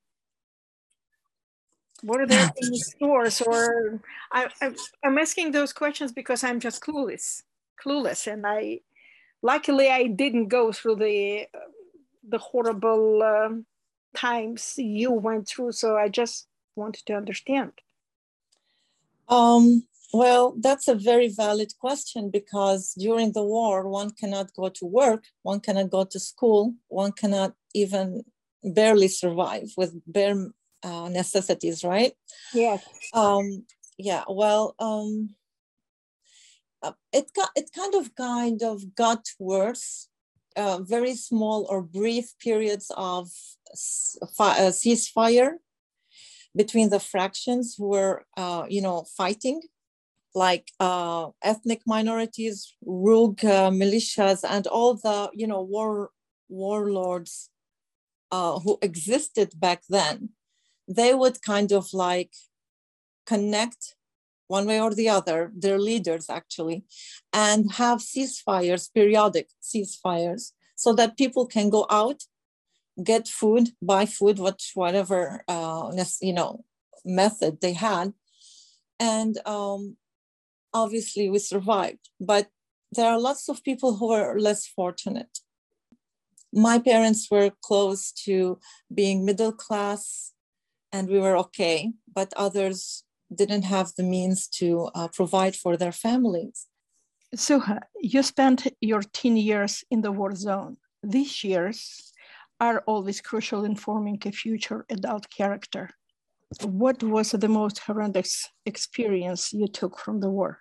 Were 2.04 2.28
there 2.28 2.52
any 2.64 2.78
stores, 2.78 3.42
or 3.42 4.02
I, 4.32 4.48
I, 4.62 4.76
I'm 5.04 5.18
asking 5.18 5.52
those 5.52 5.74
questions 5.74 6.12
because 6.12 6.44
I'm 6.44 6.60
just 6.60 6.84
clueless 6.84 7.42
clueless 7.84 8.28
and 8.32 8.46
i 8.46 8.80
luckily 9.42 9.90
i 9.90 10.08
didn't 10.08 10.48
go 10.48 10.72
through 10.72 10.96
the 10.96 11.46
the 12.28 12.38
horrible 12.38 13.22
uh, 13.22 13.50
times 14.16 14.74
you 14.78 15.12
went 15.12 15.48
through 15.48 15.72
so 15.72 15.98
i 15.98 16.08
just 16.08 16.48
wanted 16.76 17.06
to 17.06 17.14
understand. 17.14 17.72
Um, 19.28 19.84
well 20.14 20.56
that's 20.60 20.88
a 20.88 20.96
very 20.96 21.30
valid 21.30 21.74
question 21.80 22.30
because 22.30 22.94
during 22.94 23.32
the 23.32 23.44
war 23.44 23.90
one 23.90 24.12
cannot 24.12 24.54
go 24.54 24.70
to 24.70 24.86
work 24.86 25.26
one 25.42 25.60
cannot 25.60 25.90
go 25.90 26.04
to 26.06 26.20
school 26.20 26.76
one 26.88 27.12
cannot 27.12 27.54
even 27.74 28.24
barely 28.64 29.08
survive 29.08 29.74
with 29.78 30.00
bare 30.06 30.52
uh, 30.84 31.10
necessities 31.10 31.84
right? 31.84 32.14
Yes. 32.54 32.84
Um, 33.14 33.66
yeah 33.98 34.24
well 34.30 34.76
um, 34.80 35.36
it 37.12 37.32
it 37.56 37.72
kind 37.74 37.96
of 37.96 38.16
kind 38.16 38.62
of 38.64 38.96
got 38.96 39.28
worse. 39.40 40.10
Uh, 40.58 40.80
very 40.82 41.16
small 41.16 41.68
or 41.70 41.82
brief 41.82 42.34
periods 42.40 42.90
of 42.96 43.30
uh, 44.40 44.72
ceasefire 44.72 45.56
between 46.56 46.90
the 46.90 47.00
fractions 47.00 47.76
who 47.78 47.90
were, 47.90 48.26
uh, 48.38 48.64
you 48.70 48.82
know, 48.82 49.04
fighting, 49.18 49.62
like 50.34 50.72
uh, 50.80 51.28
ethnic 51.44 51.82
minorities, 51.86 52.74
rogue 52.86 53.44
uh, 53.44 53.70
militias, 53.70 54.46
and 54.50 54.66
all 54.68 54.94
the, 54.94 55.30
you 55.34 55.46
know, 55.46 55.62
war 55.62 56.12
warlords 56.48 57.50
who 58.32 58.78
existed 58.82 59.60
back 59.60 59.84
then. 59.90 60.30
They 60.88 61.14
would 61.14 61.42
kind 61.42 61.74
of 61.74 61.94
like 61.94 62.34
connect 63.26 63.96
one 64.48 64.66
way 64.66 64.80
or 64.80 64.94
the 64.94 65.10
other, 65.10 65.52
their 65.56 65.80
leaders 65.80 66.30
actually, 66.30 66.84
and 67.34 67.72
have 67.74 68.00
ceasefires, 68.00 68.94
periodic 68.94 69.50
ceasefires, 69.62 70.52
so 70.76 70.94
that 70.94 71.18
people 71.18 71.46
can 71.46 71.70
go 71.70 71.86
out, 71.90 72.24
get 73.04 73.28
food, 73.28 73.70
buy 73.82 74.06
food, 74.06 74.40
what, 74.40 74.62
whatever 74.74 75.44
uh, 75.48 75.92
you 76.22 76.34
know 76.34 76.64
method 77.04 77.62
they 77.62 77.74
had, 77.74 78.14
and 79.00 79.38
um, 79.48 79.98
obviously 80.74 81.30
we 81.30 81.40
survived. 81.40 82.10
But 82.20 82.48
there 82.92 83.10
are 83.10 83.20
lots 83.20 83.50
of 83.50 83.64
people 83.64 83.98
who 83.98 84.12
are 84.12 84.40
less 84.40 84.66
fortunate. 84.68 85.40
My 86.54 86.80
parents 86.80 87.28
were 87.30 87.52
close 87.62 88.12
to 88.26 88.60
being 88.94 89.26
middle 89.26 89.52
class, 89.52 90.34
and 90.92 91.10
we 91.10 91.20
were 91.20 91.38
okay, 91.38 91.94
but 92.14 92.32
others 92.38 93.05
didn't 93.34 93.64
have 93.64 93.92
the 93.98 94.04
means 94.04 94.48
to 94.48 94.90
uh, 94.96 95.08
provide 95.08 95.56
for 95.56 95.78
their 95.78 95.92
families. 95.92 96.68
Suha, 97.36 97.80
you 98.00 98.24
spent 98.24 98.68
your 98.82 99.02
teen 99.02 99.38
years 99.38 99.84
in 99.92 100.02
the 100.02 100.12
war 100.12 100.36
zone. 100.36 100.78
These 101.04 101.44
years 101.44 102.14
are 102.60 102.84
always 102.88 103.22
crucial 103.22 103.66
in 103.66 103.76
forming 103.76 104.22
a 104.26 104.32
future 104.32 104.86
adult 104.90 105.30
character. 105.30 105.90
What 106.64 107.04
was 107.04 107.32
the 107.32 107.50
most 107.50 107.80
horrendous 107.80 108.50
experience 108.66 109.52
you 109.54 109.68
took 109.68 110.00
from 110.00 110.20
the 110.22 110.30
war? 110.30 110.60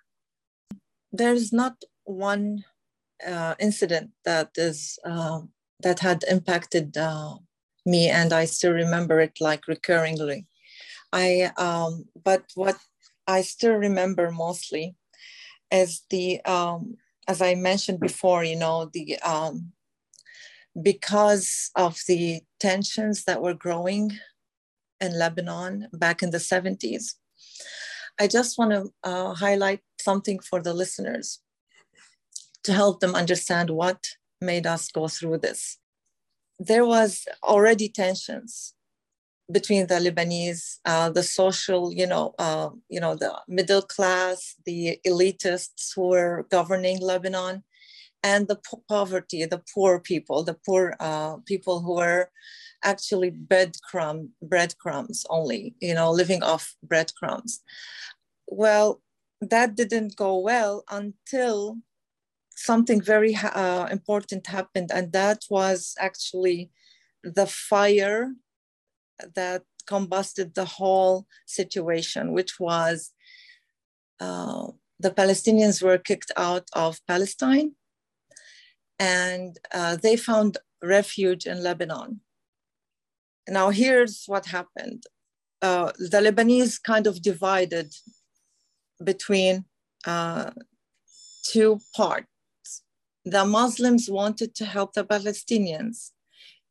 There's 1.13 1.53
not 1.53 1.77
one 2.05 2.65
uh, 3.25 3.55
incident 3.61 4.11
that 4.25 4.51
is 4.57 4.99
uh, 5.05 5.43
that 5.81 6.01
had 6.01 6.25
impacted 6.29 6.97
uh, 6.97 7.37
me, 7.87 8.09
and 8.09 8.33
I 8.33 8.47
still 8.47 8.73
remember 8.73 9.21
it 9.21 9.41
like 9.41 9.67
recurringly. 9.67 10.47
I 11.15 11.53
um, 11.57 12.07
but 12.25 12.43
what 12.57 12.77
I 13.29 13.43
still 13.43 13.75
remember 13.75 14.33
mostly 14.33 14.97
is 15.71 16.03
the 16.11 16.45
um, 16.45 16.97
as 17.29 17.41
I 17.41 17.55
mentioned 17.55 18.01
before, 18.01 18.43
you 18.43 18.57
know, 18.57 18.91
the 18.93 19.17
um, 19.21 19.73
because 20.83 21.71
of 21.77 22.01
the 22.09 22.41
tensions 22.59 23.25
that 23.25 23.41
were 23.41 23.55
growing 23.55 24.19
in 25.01 25.17
Lebanon 25.17 25.89
back 25.93 26.21
in 26.21 26.31
the 26.31 26.39
70s. 26.39 27.15
I 28.19 28.27
just 28.27 28.59
want 28.59 28.73
to 28.73 28.93
uh, 29.05 29.35
highlight 29.35 29.81
something 30.01 30.41
for 30.41 30.61
the 30.61 30.75
listeners 30.75 31.41
to 32.65 32.73
help 32.73 32.99
them 33.01 33.15
understand 33.15 33.71
what 33.71 34.05
made 34.41 34.67
us 34.67 34.91
go 34.91 35.07
through 35.07 35.39
this. 35.39 35.79
There 36.59 36.85
was 36.85 37.25
already 37.43 37.89
tensions 37.89 38.75
between 39.51 39.87
the 39.87 39.97
Lebanese, 39.97 40.79
uh, 40.85 41.11
the 41.11 41.23
social, 41.23 41.93
you 41.93 42.07
know, 42.07 42.35
uh, 42.39 42.71
you 42.89 43.01
know, 43.01 43.15
the 43.15 43.33
middle 43.47 43.83
class, 43.83 44.55
the 44.65 44.99
elitists 45.07 45.93
who 45.95 46.09
were 46.09 46.47
governing 46.51 47.01
Lebanon, 47.01 47.63
and 48.23 48.49
the 48.49 48.57
po- 48.57 48.83
poverty, 48.89 49.45
the 49.45 49.63
poor 49.75 50.01
people, 50.01 50.43
the 50.43 50.57
poor 50.67 50.97
uh, 50.99 51.37
people 51.45 51.81
who 51.81 51.97
were 51.97 52.31
actually 52.83 53.31
breadcrumb, 53.31 54.29
breadcrumbs 54.43 55.27
only, 55.29 55.75
you 55.81 55.95
know, 55.95 56.11
living 56.11 56.43
off 56.43 56.75
breadcrumbs. 56.83 57.63
Well, 58.49 59.03
that 59.41 59.75
didn't 59.75 60.17
go 60.17 60.39
well 60.39 60.85
until 60.91 61.79
something 62.57 63.01
very 63.01 63.37
uh, 63.37 63.89
important 63.91 64.47
happened, 64.47 64.91
and 64.93 65.13
that 65.13 65.45
was 65.51 65.95
actually 65.99 66.71
the 67.23 67.47
fire 67.47 68.33
that 69.35 69.63
combusted 69.87 70.55
the 70.55 70.65
whole 70.65 71.27
situation, 71.47 72.33
which 72.33 72.59
was 72.59 73.13
uh, 74.21 74.69
the 74.99 75.11
Palestinians 75.11 75.83
were 75.83 75.99
kicked 75.99 76.33
out 76.37 76.69
of 76.73 77.01
Palestine 77.07 77.73
and 78.99 79.59
uh, 79.73 79.97
they 79.97 80.17
found 80.17 80.59
refuge 80.83 81.47
in 81.47 81.63
Lebanon. 81.63 82.21
Now, 83.49 83.71
here's 83.71 84.25
what 84.27 84.47
happened 84.47 85.05
uh, 85.63 85.93
the 85.99 86.21
Lebanese 86.21 86.83
kind 86.83 87.07
of 87.07 87.23
divided 87.23 87.95
between 89.03 89.65
uh, 90.07 90.51
two 91.43 91.81
parts. 91.97 92.29
The 93.25 93.47
Muslims 93.47 94.11
wanted 94.11 94.55
to 94.57 94.67
help 94.67 94.93
the 94.93 95.05
Palestinians 95.05 96.11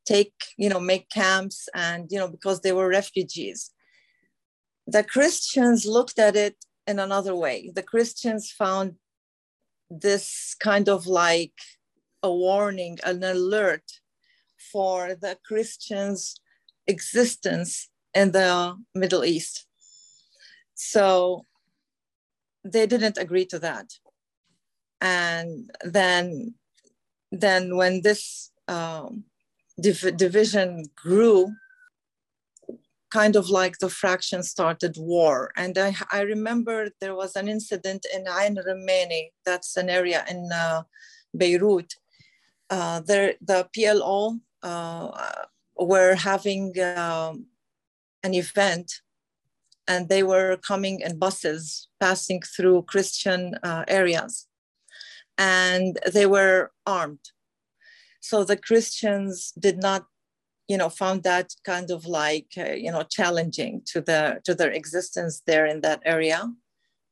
take, 0.06 0.34
you 0.58 0.70
know, 0.70 0.80
make 0.80 1.10
camps 1.10 1.70
and, 1.74 2.08
you 2.12 2.20
know, 2.20 2.28
because 2.28 2.62
they 2.62 2.74
were 2.74 2.88
refugees. 2.88 3.72
The 4.88 5.04
Christians 5.04 5.86
looked 5.86 6.20
at 6.20 6.36
it 6.36 6.58
in 6.88 7.00
another 7.00 7.36
way. 7.36 7.72
The 7.74 7.84
Christians 7.84 8.52
found 8.52 8.96
this 9.90 10.56
kind 10.60 10.90
of 10.90 11.08
like 11.08 11.54
a 12.22 12.32
warning, 12.32 13.00
an 13.04 13.24
alert 13.24 13.84
for 14.72 15.16
the 15.16 15.38
Christians' 15.46 16.36
existence 16.88 17.90
in 18.14 18.32
the 18.32 18.78
Middle 18.94 19.24
East. 19.24 19.66
So 20.76 21.46
they 22.64 22.86
didn't 22.86 23.18
agree 23.18 23.46
to 23.48 23.60
that. 23.60 23.88
And 25.02 25.70
then, 25.84 26.56
then 27.32 27.76
when 27.76 28.02
this 28.02 28.52
um, 28.68 29.26
div- 29.80 30.18
division 30.18 30.86
grew, 30.96 31.54
kind 33.12 33.36
of 33.36 33.50
like 33.50 33.78
the 33.78 33.90
fraction 33.90 34.42
started 34.44 34.96
war. 34.98 35.52
And 35.56 35.78
I, 35.78 35.96
I 36.12 36.22
remember 36.22 36.90
there 37.00 37.16
was 37.16 37.36
an 37.36 37.48
incident 37.48 38.06
in 38.14 38.26
Ain 38.28 38.58
Ramani, 38.66 39.32
that's 39.46 39.78
an 39.78 39.90
area 39.90 40.26
in 40.30 40.50
uh, 40.54 40.84
Beirut. 41.36 41.94
Uh, 42.70 43.02
there, 43.02 43.36
the 43.42 43.68
PLO 43.76 44.40
uh, 44.64 45.10
were 45.76 46.16
having 46.16 46.74
um, 46.82 47.46
an 48.24 48.34
event 48.34 49.02
and 49.88 50.08
they 50.08 50.24
were 50.24 50.58
coming 50.58 51.02
in 51.02 51.20
buses 51.20 51.90
passing 52.00 52.42
through 52.42 52.84
Christian 52.84 53.56
uh, 53.64 53.84
areas 53.88 54.48
and 55.38 56.00
they 56.14 56.26
were 56.26 56.72
armed 56.86 57.20
so 58.24 58.44
the 58.44 58.58
christians 58.58 59.54
did 59.60 59.78
not 59.78 60.06
you 60.68 60.78
know 60.78 60.90
found 60.90 61.24
that 61.24 61.54
kind 61.64 61.92
of 61.92 62.06
like 62.06 62.52
uh, 62.58 62.72
you 62.72 62.92
know 62.92 63.04
challenging 63.04 63.82
to 63.86 64.02
the 64.02 64.40
to 64.46 64.56
their 64.56 64.72
existence 64.72 65.42
there 65.46 65.66
in 65.66 65.82
that 65.82 66.02
area. 66.06 66.40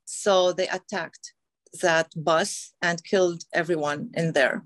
So 0.06 0.52
they 0.52 0.68
attacked 0.68 1.34
that 1.82 2.08
bus 2.16 2.74
and 2.82 3.04
killed 3.04 3.44
everyone 3.54 4.10
in 4.14 4.34
there. 4.34 4.64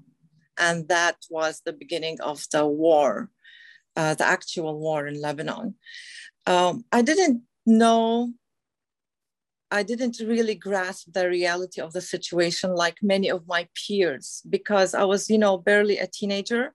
And 0.57 0.87
that 0.87 1.17
was 1.29 1.61
the 1.65 1.73
beginning 1.73 2.19
of 2.21 2.45
the 2.51 2.65
war 2.65 3.29
uh, 3.95 4.13
the 4.15 4.25
actual 4.25 4.79
war 4.79 5.07
in 5.07 5.21
lebanon. 5.21 5.75
Um, 6.47 6.85
i 6.91 7.01
didn't 7.01 7.41
know 7.65 8.33
I 9.75 9.83
didn't 9.83 10.21
really 10.21 10.55
grasp 10.55 11.05
the 11.11 11.27
reality 11.27 11.81
of 11.81 11.91
the 11.91 11.99
situation 11.99 12.73
like 12.73 12.97
many 13.01 13.29
of 13.29 13.45
my 13.45 13.67
peers 13.75 14.41
because 14.49 14.93
I 14.93 15.03
was, 15.03 15.29
you 15.29 15.37
know, 15.37 15.57
barely 15.57 15.97
a 15.97 16.07
teenager. 16.07 16.73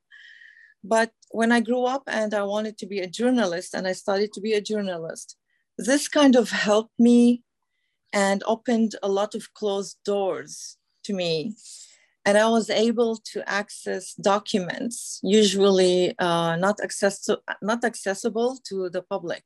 But 0.84 1.10
when 1.30 1.50
I 1.50 1.60
grew 1.60 1.84
up 1.84 2.02
and 2.06 2.34
I 2.34 2.42
wanted 2.42 2.76
to 2.78 2.86
be 2.86 3.00
a 3.00 3.14
journalist 3.20 3.72
and 3.72 3.86
I 3.86 3.92
started 3.92 4.34
to 4.34 4.40
be 4.42 4.52
a 4.52 4.60
journalist, 4.60 5.38
this 5.78 6.08
kind 6.08 6.36
of 6.36 6.50
helped 6.50 6.98
me 6.98 7.42
and 8.12 8.42
opened 8.46 8.96
a 9.02 9.08
lot 9.08 9.34
of 9.34 9.54
closed 9.54 9.96
doors 10.04 10.76
to 11.04 11.14
me. 11.14 11.54
And 12.26 12.36
I 12.36 12.48
was 12.48 12.68
able 12.68 13.16
to 13.32 13.48
access 13.48 14.12
documents, 14.32 15.20
usually 15.22 16.14
uh, 16.18 16.56
not, 16.56 16.76
access 16.82 17.26
not 17.62 17.82
accessible 17.82 18.58
to 18.68 18.90
the 18.90 19.00
public. 19.00 19.44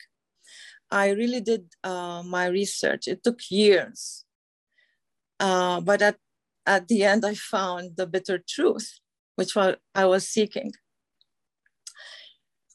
I 0.95 1.11
really 1.11 1.41
did 1.41 1.65
uh, 1.83 2.23
my 2.25 2.47
research. 2.47 3.09
It 3.09 3.25
took 3.25 3.41
years. 3.51 4.25
Uh, 5.41 5.81
but 5.81 6.01
at, 6.01 6.17
at 6.67 6.87
the 6.87 7.03
end, 7.03 7.25
I 7.25 7.35
found 7.35 7.97
the 7.97 8.07
bitter 8.07 8.39
truth, 8.49 9.01
which 9.35 9.57
I 9.57 10.05
was 10.05 10.29
seeking. 10.29 10.71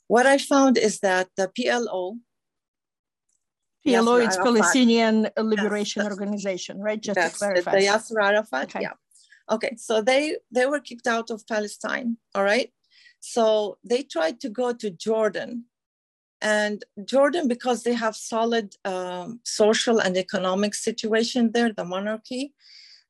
What 0.08 0.26
I 0.26 0.38
found 0.38 0.78
is 0.78 1.00
that 1.00 1.30
the 1.38 1.50
PLO, 1.58 2.18
PLO, 3.88 4.26
it's 4.26 4.36
Palestinian 4.36 5.30
Liberation 5.38 6.04
Organization, 6.04 6.78
right? 6.82 7.02
Just 7.02 7.22
to 7.22 7.30
clarify. 7.30 7.80
The 7.80 7.86
Yasser 7.86 8.22
Arafat, 8.22 8.76
okay. 8.76 8.82
yeah. 8.82 8.96
Okay, 9.50 9.76
so 9.78 10.02
they 10.02 10.36
they 10.52 10.66
were 10.66 10.82
kicked 10.82 11.08
out 11.08 11.32
of 11.32 11.48
Palestine. 11.48 12.18
All 12.36 12.44
right, 12.44 12.72
so 13.20 13.78
they 13.90 14.04
tried 14.04 14.42
to 14.42 14.50
go 14.50 14.74
to 14.74 14.90
Jordan 14.92 15.69
and 16.42 16.84
Jordan, 17.06 17.48
because 17.48 17.84
they 17.84 17.94
have 17.94 18.16
solid 18.16 18.76
um, 18.86 19.40
social 19.44 20.00
and 20.00 20.16
economic 20.18 20.74
situation 20.74 21.52
there, 21.52 21.74
the 21.74 21.84
monarchy, 21.84 22.54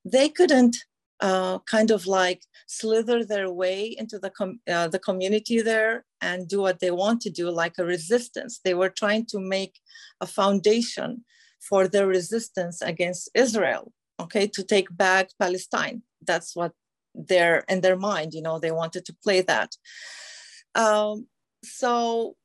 they 0.04 0.30
couldn't 0.30 0.78
uh, 1.20 1.60
kind 1.60 1.92
of 1.92 2.08
like 2.08 2.44
slither 2.68 3.24
their 3.26 3.52
way 3.52 3.96
into 3.98 4.18
the 4.18 4.30
com- 4.30 4.62
uh, 4.70 4.88
the 4.88 5.00
community 5.00 5.62
there 5.62 6.06
and 6.22 6.48
do 6.48 6.62
what 6.62 6.80
they 6.80 6.92
want 6.92 7.22
to 7.22 7.30
do, 7.30 7.50
like 7.52 7.74
a 7.78 7.86
resistance. 7.86 8.60
They 8.64 8.74
were 8.74 8.90
trying 8.90 9.26
to 9.28 9.40
make 9.40 9.80
a 10.22 10.26
foundation 10.26 11.26
for 11.60 11.88
their 11.88 12.08
resistance 12.08 12.82
against 12.82 13.30
Israel. 13.36 13.92
Okay, 14.20 14.48
to 14.48 14.64
take 14.64 14.96
back 14.96 15.30
Palestine. 15.40 16.02
That's 16.26 16.56
what 16.56 16.74
they're 17.14 17.64
in 17.70 17.82
their 17.82 17.98
mind. 17.98 18.34
You 18.34 18.42
know, 18.42 18.60
they 18.60 18.72
wanted 18.72 19.06
to 19.06 19.16
play 19.24 19.42
that. 19.42 19.76
Um, 20.76 21.28
so 21.64 22.36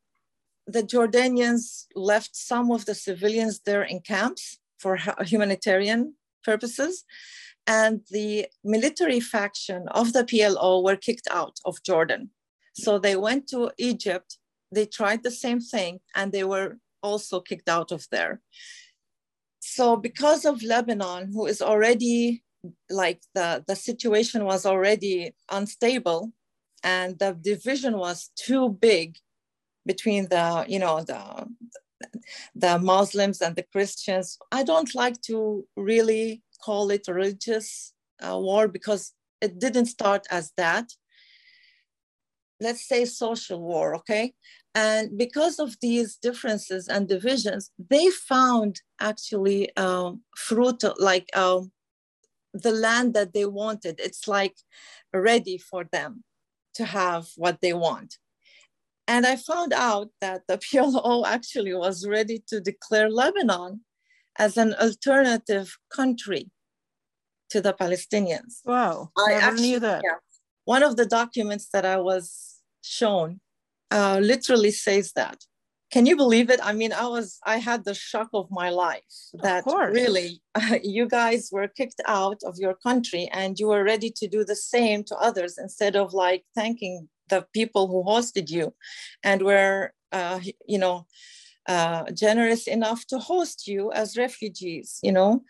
the 0.66 0.82
Jordanians 0.82 1.86
left 1.94 2.34
some 2.34 2.70
of 2.70 2.86
the 2.86 2.94
civilians 2.94 3.60
there 3.66 3.82
in 3.82 4.00
camps 4.00 4.58
for 4.78 4.98
humanitarian 5.20 6.14
purposes. 6.42 7.04
And 7.66 8.00
the 8.10 8.46
military 8.62 9.20
faction 9.20 9.88
of 9.88 10.12
the 10.12 10.24
PLO 10.24 10.82
were 10.84 10.96
kicked 10.96 11.28
out 11.30 11.58
of 11.64 11.82
Jordan. 11.82 12.30
So 12.74 12.98
they 12.98 13.16
went 13.16 13.48
to 13.48 13.70
Egypt, 13.78 14.38
they 14.70 14.86
tried 14.86 15.22
the 15.22 15.30
same 15.30 15.60
thing, 15.60 16.00
and 16.14 16.32
they 16.32 16.44
were 16.44 16.78
also 17.02 17.40
kicked 17.40 17.68
out 17.68 17.92
of 17.92 18.06
there. 18.10 18.40
So, 19.60 19.96
because 19.96 20.44
of 20.44 20.62
Lebanon, 20.62 21.32
who 21.32 21.46
is 21.46 21.62
already 21.62 22.42
like 22.90 23.22
the, 23.34 23.64
the 23.66 23.76
situation 23.76 24.44
was 24.44 24.66
already 24.66 25.34
unstable 25.50 26.32
and 26.82 27.18
the 27.18 27.36
division 27.40 27.96
was 27.96 28.30
too 28.36 28.68
big 28.68 29.16
between 29.86 30.28
the 30.28 30.64
you 30.68 30.78
know 30.78 31.02
the 31.02 31.46
the 32.54 32.78
Muslims 32.78 33.40
and 33.40 33.56
the 33.56 33.64
Christians. 33.72 34.38
I 34.52 34.62
don't 34.62 34.94
like 34.94 35.20
to 35.22 35.66
really 35.76 36.42
call 36.62 36.90
it 36.90 37.08
religious 37.08 37.92
uh, 38.22 38.38
war 38.38 38.68
because 38.68 39.12
it 39.40 39.58
didn't 39.58 39.86
start 39.86 40.26
as 40.30 40.52
that. 40.56 40.90
Let's 42.60 42.86
say 42.86 43.04
social 43.04 43.60
war, 43.60 43.94
okay? 43.96 44.32
And 44.74 45.16
because 45.16 45.58
of 45.58 45.76
these 45.80 46.16
differences 46.16 46.88
and 46.88 47.08
divisions, 47.08 47.70
they 47.90 48.08
found 48.10 48.80
actually 49.00 49.74
um, 49.76 50.22
fruit 50.36 50.82
like 50.98 51.28
um, 51.36 51.70
the 52.52 52.72
land 52.72 53.14
that 53.14 53.34
they 53.34 53.44
wanted. 53.44 54.00
It's 54.00 54.26
like 54.26 54.56
ready 55.12 55.58
for 55.58 55.84
them 55.92 56.24
to 56.74 56.84
have 56.84 57.28
what 57.36 57.60
they 57.60 57.72
want. 57.72 58.18
And 59.06 59.26
I 59.26 59.36
found 59.36 59.72
out 59.72 60.08
that 60.20 60.42
the 60.48 60.58
PLO 60.64 61.24
actually 61.26 61.74
was 61.74 62.06
ready 62.06 62.42
to 62.48 62.60
declare 62.60 63.10
Lebanon 63.10 63.80
as 64.38 64.56
an 64.56 64.74
alternative 64.74 65.76
country 65.90 66.50
to 67.50 67.60
the 67.60 67.72
Palestinians. 67.72 68.60
Wow, 68.64 69.10
I 69.16 69.30
never 69.30 69.46
actually, 69.46 69.62
knew 69.62 69.80
that. 69.80 70.02
Yeah, 70.04 70.16
one 70.64 70.82
of 70.82 70.96
the 70.96 71.06
documents 71.06 71.68
that 71.72 71.84
I 71.84 71.98
was 71.98 72.56
shown 72.82 73.40
uh, 73.90 74.18
literally 74.22 74.70
says 74.70 75.12
that. 75.12 75.38
can 75.94 76.06
you 76.06 76.16
believe 76.16 76.50
it? 76.50 76.58
I 76.60 76.72
mean, 76.72 76.92
I 76.92 77.06
was, 77.06 77.38
I 77.46 77.58
had 77.58 77.84
the 77.84 77.94
shock 77.94 78.28
of 78.34 78.48
my 78.50 78.68
life 78.70 79.14
that 79.46 79.62
really 79.92 80.40
uh, 80.56 80.78
you 80.82 81.06
guys 81.06 81.50
were 81.52 81.68
kicked 81.68 82.00
out 82.06 82.40
of 82.44 82.54
your 82.58 82.74
country 82.74 83.28
and 83.32 83.50
you 83.60 83.68
were 83.68 83.84
ready 83.84 84.10
to 84.16 84.26
do 84.26 84.42
the 84.44 84.56
same 84.56 85.04
to 85.04 85.14
others 85.28 85.56
instead 85.56 85.94
of 85.94 86.12
like 86.12 86.42
thanking 86.56 87.08
the 87.28 87.46
people 87.52 87.88
who 87.88 88.04
hosted 88.04 88.50
you 88.50 88.74
and 89.22 89.42
were, 89.42 89.92
uh, 90.12 90.40
you 90.66 90.78
know, 90.78 91.06
uh, 91.66 92.04
generous 92.12 92.66
enough 92.66 93.06
to 93.06 93.18
host 93.18 93.66
you 93.66 93.90
as 93.92 94.16
refugees, 94.16 94.98
you 95.02 95.12
know. 95.12 95.42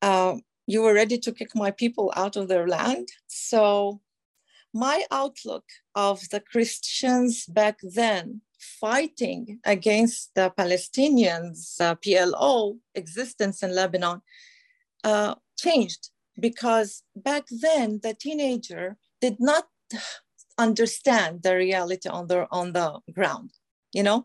Uh, 0.00 0.36
you 0.66 0.82
were 0.82 0.94
ready 0.94 1.18
to 1.18 1.32
kick 1.32 1.54
my 1.54 1.70
people 1.70 2.12
out 2.16 2.36
of 2.36 2.48
their 2.48 2.66
land. 2.66 3.08
So 3.26 4.00
my 4.74 5.04
outlook 5.10 5.64
of 5.94 6.28
the 6.30 6.40
Christians 6.40 7.46
back 7.46 7.78
then 7.82 8.40
fighting 8.58 9.58
against 9.64 10.34
the 10.34 10.52
Palestinians, 10.56 11.80
uh, 11.80 11.96
PLO 11.96 12.78
existence 12.94 13.62
in 13.62 13.74
Lebanon, 13.74 14.22
uh, 15.04 15.34
changed 15.58 16.10
because 16.38 17.02
back 17.14 17.44
then 17.50 18.00
the 18.02 18.14
teenager 18.14 18.96
did 19.20 19.36
not 19.38 19.66
understand 20.58 21.42
the 21.42 21.56
reality 21.56 22.08
on 22.08 22.26
the 22.26 22.46
on 22.50 22.72
the 22.72 23.00
ground. 23.12 23.50
You 23.92 24.02
know, 24.02 24.24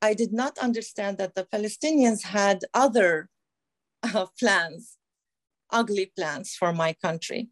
I 0.00 0.14
did 0.14 0.32
not 0.32 0.58
understand 0.58 1.18
that 1.18 1.34
the 1.34 1.44
Palestinians 1.44 2.22
had 2.22 2.60
other 2.72 3.28
uh, 4.02 4.26
plans, 4.38 4.96
ugly 5.70 6.12
plans 6.16 6.54
for 6.54 6.72
my 6.72 6.92
country. 6.92 7.48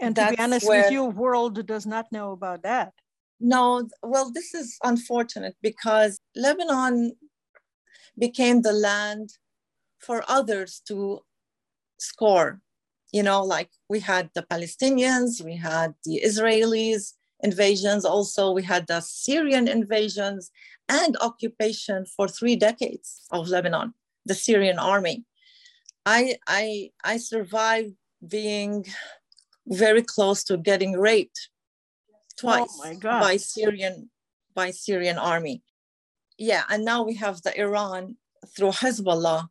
And 0.00 0.14
That's 0.14 0.32
to 0.32 0.36
be 0.36 0.42
honest 0.42 0.66
where, 0.66 0.82
with 0.82 0.92
you, 0.92 1.04
world 1.04 1.66
does 1.66 1.86
not 1.86 2.10
know 2.12 2.32
about 2.32 2.62
that. 2.62 2.92
No, 3.40 3.88
well, 4.02 4.30
this 4.30 4.54
is 4.54 4.76
unfortunate 4.82 5.56
because 5.62 6.20
Lebanon 6.34 7.12
became 8.18 8.62
the 8.62 8.72
land 8.72 9.30
for 9.98 10.24
others 10.28 10.82
to 10.88 11.20
score. 11.98 12.60
You 13.14 13.22
know, 13.22 13.44
like 13.44 13.70
we 13.88 14.00
had 14.00 14.30
the 14.34 14.42
Palestinians, 14.42 15.30
we 15.40 15.54
had 15.54 15.94
the 16.04 16.20
Israelis 16.28 17.12
invasions, 17.48 18.04
also 18.04 18.50
we 18.50 18.64
had 18.64 18.88
the 18.88 19.00
Syrian 19.00 19.68
invasions 19.68 20.50
and 20.88 21.16
occupation 21.20 22.06
for 22.06 22.26
three 22.26 22.56
decades 22.56 23.08
of 23.30 23.46
Lebanon, 23.46 23.94
the 24.26 24.34
Syrian 24.34 24.80
army. 24.80 25.24
I, 26.04 26.38
I, 26.48 26.90
I 27.04 27.18
survived 27.18 27.94
being 28.26 28.84
very 29.68 30.02
close 30.02 30.42
to 30.48 30.56
getting 30.56 30.94
raped 30.98 31.50
twice 32.36 32.80
oh 32.84 32.96
by 33.00 33.36
Syrian 33.36 34.10
by 34.56 34.72
Syrian 34.72 35.18
army. 35.18 35.62
Yeah, 36.36 36.64
and 36.68 36.84
now 36.84 37.04
we 37.04 37.14
have 37.14 37.42
the 37.42 37.56
Iran 37.56 38.16
through 38.56 38.72
Hezbollah 38.72 39.50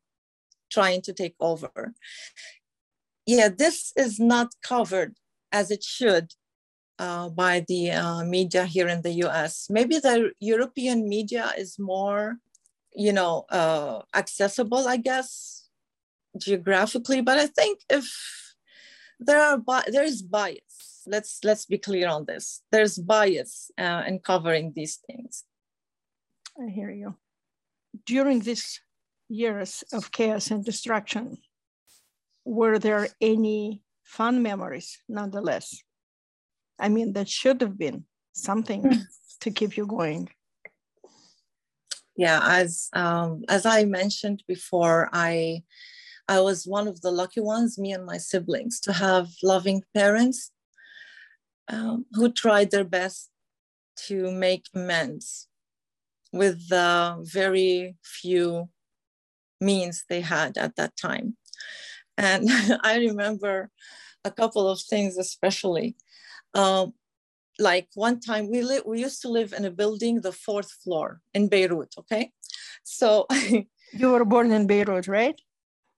trying 0.69 1.02
to 1.04 1.13
take 1.13 1.36
over. 1.39 1.93
Yeah, 3.25 3.49
this 3.49 3.93
is 3.95 4.19
not 4.19 4.49
covered 4.62 5.15
as 5.51 5.71
it 5.71 5.83
should 5.83 6.33
uh, 6.99 7.29
by 7.29 7.65
the 7.67 7.91
uh, 7.91 8.23
media 8.23 8.65
here 8.65 8.88
in 8.88 9.01
the 9.01 9.13
US. 9.25 9.67
Maybe 9.69 9.99
the 9.99 10.31
European 10.39 11.07
media 11.07 11.51
is 11.57 11.79
more, 11.79 12.38
you 12.93 13.13
know, 13.13 13.45
uh, 13.49 14.01
accessible, 14.13 14.88
I 14.88 14.97
guess, 14.97 15.67
geographically. 16.38 17.21
But 17.21 17.38
I 17.38 17.47
think 17.47 17.79
if 17.89 18.05
there 19.19 19.41
are 19.41 19.57
bi- 19.57 19.88
there 19.88 20.03
is 20.03 20.21
bias, 20.21 21.03
let's 21.07 21.39
let's 21.43 21.65
be 21.65 21.77
clear 21.77 22.07
on 22.09 22.25
this. 22.25 22.62
There's 22.71 22.97
bias 22.97 23.71
uh, 23.77 24.03
in 24.07 24.19
covering 24.19 24.73
these 24.75 24.99
things. 25.07 25.45
I 26.62 26.69
hear 26.69 26.91
you. 26.91 27.15
During 28.05 28.39
these 28.41 28.81
years 29.29 29.83
of 29.93 30.12
chaos 30.12 30.51
and 30.51 30.63
destruction, 30.63 31.38
were 32.45 32.79
there 32.79 33.08
any 33.21 33.82
fun 34.03 34.41
memories 34.41 34.99
nonetheless? 35.08 35.82
I 36.79 36.89
mean, 36.89 37.13
that 37.13 37.29
should 37.29 37.62
have 37.62 37.77
been 37.77 38.06
something 38.34 38.82
hmm. 38.82 38.99
to 39.41 39.51
keep 39.51 39.77
you 39.77 39.86
going. 39.86 40.29
Yeah, 42.15 42.41
as 42.43 42.89
um, 42.93 43.43
as 43.49 43.65
I 43.65 43.86
mentioned 43.86 44.43
before, 44.47 45.10
I 45.13 45.63
I 46.27 46.41
was 46.41 46.65
one 46.65 46.88
of 46.88 47.01
the 47.01 47.12
lucky 47.12 47.41
ones, 47.41 47.77
me 47.77 47.91
and 47.91 48.06
my 48.06 48.17
siblings, 48.17 48.79
to 48.82 48.93
have 48.93 49.29
loving 49.41 49.84
parents 49.93 50.51
um, 51.67 52.06
who 52.13 52.32
tried 52.32 52.71
their 52.71 52.84
best 52.84 53.29
to 53.95 54.32
make 54.32 54.65
amends 54.75 55.47
with 56.32 56.69
the 56.69 57.17
very 57.21 57.95
few 58.03 58.69
means 59.60 60.06
they 60.10 60.21
had 60.21 60.58
at 60.58 60.75
that 60.75 60.95
time. 60.97 61.38
And 62.17 62.49
I 62.84 62.97
remember 62.97 63.69
a 64.23 64.32
couple 64.32 64.67
of 64.69 64.82
things, 64.82 65.17
especially. 65.17 65.95
Um, 66.54 66.93
like 67.60 67.88
one 67.93 68.19
time 68.19 68.49
we 68.49 68.62
li- 68.62 68.82
we 68.86 68.99
used 68.99 69.21
to 69.21 69.30
live 69.30 69.54
in 69.54 69.65
a 69.65 69.71
building, 69.71 70.21
the 70.21 70.32
fourth 70.32 70.71
floor 70.84 71.21
in 71.34 71.49
Beirut. 71.49 71.93
Okay, 71.97 72.32
so 72.84 73.28
you 73.93 74.12
were 74.12 74.26
born 74.26 74.52
in 74.52 74.65
Beirut, 74.65 75.08
right? 75.08 75.39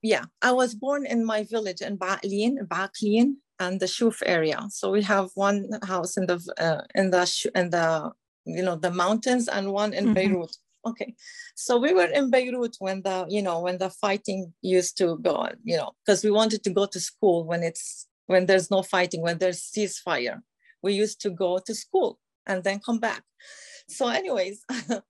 Yeah, 0.02 0.24
I 0.42 0.52
was 0.52 0.74
born 0.74 1.06
in 1.06 1.24
my 1.24 1.44
village 1.44 1.80
in 1.80 1.96
Ba'lin, 1.98 2.58
Ba'lin, 2.68 3.36
and 3.58 3.80
the 3.80 3.86
Shuf 3.86 4.22
area. 4.24 4.60
So 4.70 4.90
we 4.90 5.02
have 5.02 5.30
one 5.34 5.68
house 5.82 6.16
in 6.16 6.26
the 6.26 6.38
uh, 6.58 6.82
in 6.94 7.10
the 7.10 7.50
in 7.54 7.70
the 7.70 8.12
you 8.44 8.62
know 8.62 8.76
the 8.76 8.90
mountains 8.90 9.48
and 9.48 9.72
one 9.72 9.94
in 9.94 10.04
mm-hmm. 10.04 10.14
Beirut. 10.14 10.56
Okay, 10.86 11.14
so 11.56 11.78
we 11.78 11.92
were 11.92 12.06
in 12.06 12.30
Beirut 12.30 12.76
when 12.78 13.02
the 13.02 13.26
you 13.28 13.42
know 13.42 13.60
when 13.60 13.78
the 13.78 13.90
fighting 13.90 14.54
used 14.62 14.96
to 14.98 15.18
go 15.18 15.34
on. 15.34 15.54
You 15.64 15.78
know, 15.78 15.90
because 16.04 16.22
we 16.22 16.30
wanted 16.30 16.62
to 16.64 16.70
go 16.70 16.86
to 16.86 17.00
school 17.00 17.44
when 17.44 17.62
it's 17.62 18.06
when 18.26 18.46
there's 18.46 18.70
no 18.70 18.82
fighting, 18.82 19.22
when 19.22 19.38
there's 19.38 19.60
ceasefire 19.62 20.40
we 20.86 20.92
used 20.92 21.20
to 21.22 21.30
go 21.30 21.58
to 21.58 21.74
school 21.74 22.18
and 22.46 22.62
then 22.64 22.78
come 22.78 23.00
back. 23.00 23.22
So, 23.88 24.08
anyways, 24.08 24.64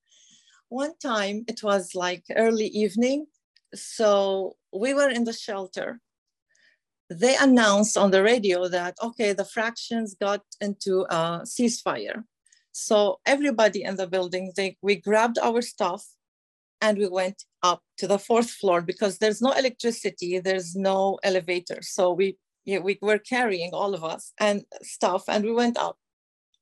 one 0.69 0.95
time 0.99 1.45
it 1.49 1.62
was 1.62 1.95
like 1.95 2.25
early 2.35 2.67
evening. 2.67 3.27
So 3.75 4.57
we 4.73 4.95
were 4.95 5.11
in 5.11 5.25
the 5.25 5.33
shelter. 5.33 6.01
They 7.11 7.37
announced 7.37 7.97
on 7.97 8.11
the 8.11 8.23
radio 8.23 8.69
that, 8.69 8.97
okay, 9.03 9.33
the 9.33 9.45
fractions 9.45 10.15
got 10.15 10.43
into 10.61 11.07
a 11.11 11.43
ceasefire. 11.45 12.25
So 12.79 13.21
everybody 13.25 13.83
in 13.85 13.97
the 13.97 14.07
building, 14.07 14.53
they, 14.55 14.77
we 14.83 14.97
grabbed 14.97 15.39
our 15.39 15.62
stuff 15.62 16.05
and 16.83 16.99
we 16.99 17.09
went 17.09 17.45
up 17.62 17.83
to 17.97 18.07
the 18.07 18.19
fourth 18.19 18.51
floor 18.51 18.83
because 18.83 19.17
there's 19.17 19.41
no 19.41 19.53
electricity, 19.53 20.39
there's 20.41 20.77
no 20.77 21.19
elevator. 21.23 21.79
So 21.81 22.12
we 22.12 22.37
yeah, 22.67 22.81
we 22.81 22.99
were 23.01 23.19
carrying 23.19 23.71
all 23.73 23.95
of 23.95 24.05
us 24.05 24.33
and 24.39 24.65
stuff, 24.83 25.25
and 25.29 25.45
we 25.45 25.53
went 25.53 25.79
up. 25.79 25.97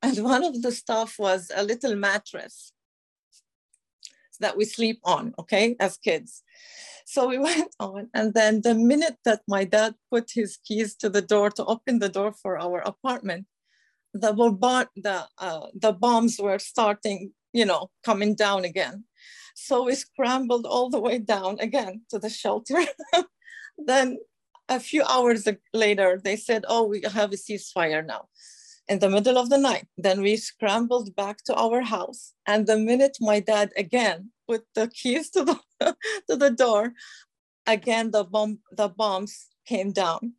And 0.02 0.16
one 0.34 0.44
of 0.44 0.62
the 0.62 0.70
stuff 0.70 1.18
was 1.18 1.50
a 1.52 1.64
little 1.64 1.96
mattress 1.96 2.72
that 4.38 4.56
we 4.56 4.66
sleep 4.66 5.00
on, 5.02 5.34
okay, 5.38 5.74
as 5.80 5.96
kids. 5.96 6.42
So 7.06 7.26
we 7.26 7.38
went 7.50 7.74
on, 7.80 8.08
and 8.14 8.34
then 8.34 8.60
the 8.60 8.74
minute 8.74 9.16
that 9.24 9.40
my 9.48 9.64
dad 9.64 9.94
put 10.12 10.30
his 10.32 10.58
keys 10.58 10.94
to 10.96 11.08
the 11.08 11.22
door 11.22 11.50
to 11.50 11.64
open 11.64 11.98
the 11.98 12.08
door 12.08 12.32
for 12.32 12.56
our 12.58 12.80
apartment, 12.80 13.46
the 14.14 14.32
the 14.96 15.26
uh, 15.38 15.66
the 15.74 15.92
bombs 15.92 16.38
were 16.40 16.58
starting, 16.58 17.32
you 17.52 17.66
know, 17.66 17.90
coming 18.04 18.34
down 18.34 18.64
again. 18.64 19.04
So 19.54 19.84
we 19.84 19.94
scrambled 19.94 20.66
all 20.66 20.88
the 20.88 21.00
way 21.00 21.18
down 21.18 21.58
again 21.60 22.02
to 22.10 22.18
the 22.18 22.30
shelter. 22.30 22.78
then 23.78 24.18
a 24.68 24.80
few 24.80 25.02
hours 25.02 25.46
later, 25.72 26.20
they 26.22 26.36
said, 26.36 26.64
oh, 26.68 26.84
we 26.84 27.02
have 27.02 27.32
a 27.32 27.36
ceasefire 27.36 28.04
now 28.04 28.28
in 28.88 28.98
the 28.98 29.10
middle 29.10 29.38
of 29.38 29.50
the 29.50 29.58
night. 29.58 29.86
Then 29.96 30.22
we 30.22 30.36
scrambled 30.36 31.14
back 31.14 31.44
to 31.44 31.54
our 31.54 31.82
house. 31.82 32.32
And 32.46 32.66
the 32.66 32.78
minute 32.78 33.18
my 33.20 33.40
dad 33.40 33.72
again 33.76 34.30
put 34.48 34.64
the 34.74 34.88
keys 34.88 35.30
to 35.30 35.44
the, 35.44 35.60
to 36.28 36.36
the 36.36 36.50
door, 36.50 36.94
again, 37.66 38.10
the, 38.10 38.24
bomb, 38.24 38.60
the 38.72 38.88
bombs 38.88 39.48
came 39.66 39.92
down. 39.92 40.34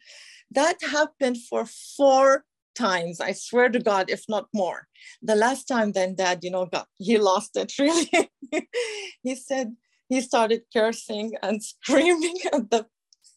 That 0.51 0.77
happened 0.81 1.37
for 1.49 1.65
four 1.65 2.45
times, 2.75 3.19
I 3.19 3.31
swear 3.31 3.69
to 3.69 3.79
God, 3.79 4.09
if 4.09 4.23
not 4.27 4.47
more. 4.53 4.87
The 5.21 5.35
last 5.35 5.65
time 5.65 5.91
then 5.91 6.15
dad, 6.15 6.43
you 6.43 6.51
know, 6.51 6.65
got, 6.65 6.87
he 6.97 7.17
lost 7.17 7.55
it 7.55 7.73
really. 7.79 8.09
he 9.23 9.35
said, 9.35 9.75
he 10.09 10.21
started 10.21 10.63
cursing 10.71 11.33
and 11.41 11.63
screaming 11.63 12.37
at 12.53 12.69
the 12.69 12.85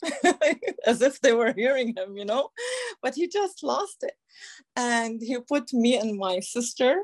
as 0.87 1.03
if 1.03 1.21
they 1.21 1.33
were 1.33 1.53
hearing 1.53 1.95
him, 1.97 2.17
you 2.17 2.25
know. 2.25 2.51
But 3.03 3.15
he 3.15 3.29
just 3.29 3.63
lost 3.63 4.03
it. 4.03 4.15
And 4.77 5.21
he 5.21 5.39
put 5.39 5.73
me 5.73 5.99
and 5.99 6.19
my 6.19 6.41
sister 6.41 7.03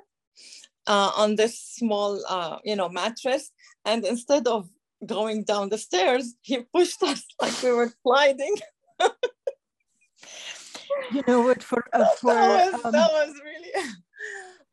uh, 0.87 1.13
on 1.17 1.37
this 1.37 1.59
small, 1.59 2.23
uh, 2.29 2.59
you 2.65 2.77
know, 2.77 2.89
mattress. 2.89 3.51
And 3.85 4.05
instead 4.05 4.47
of 4.47 4.69
going 5.05 5.45
down 5.45 5.69
the 5.69 5.79
stairs, 5.79 6.35
he 6.43 6.61
pushed 6.75 7.03
us 7.03 7.25
like 7.41 7.63
we 7.63 7.73
were 7.73 7.93
sliding. 8.03 8.57
You 11.13 11.23
know 11.27 11.43
what? 11.43 11.63
For, 11.63 11.85
uh, 11.93 12.07
for 12.21 12.35
that, 12.35 12.73
was, 12.73 12.85
um, 12.85 12.93
that 12.93 13.11
was 13.11 13.35
really. 13.45 13.89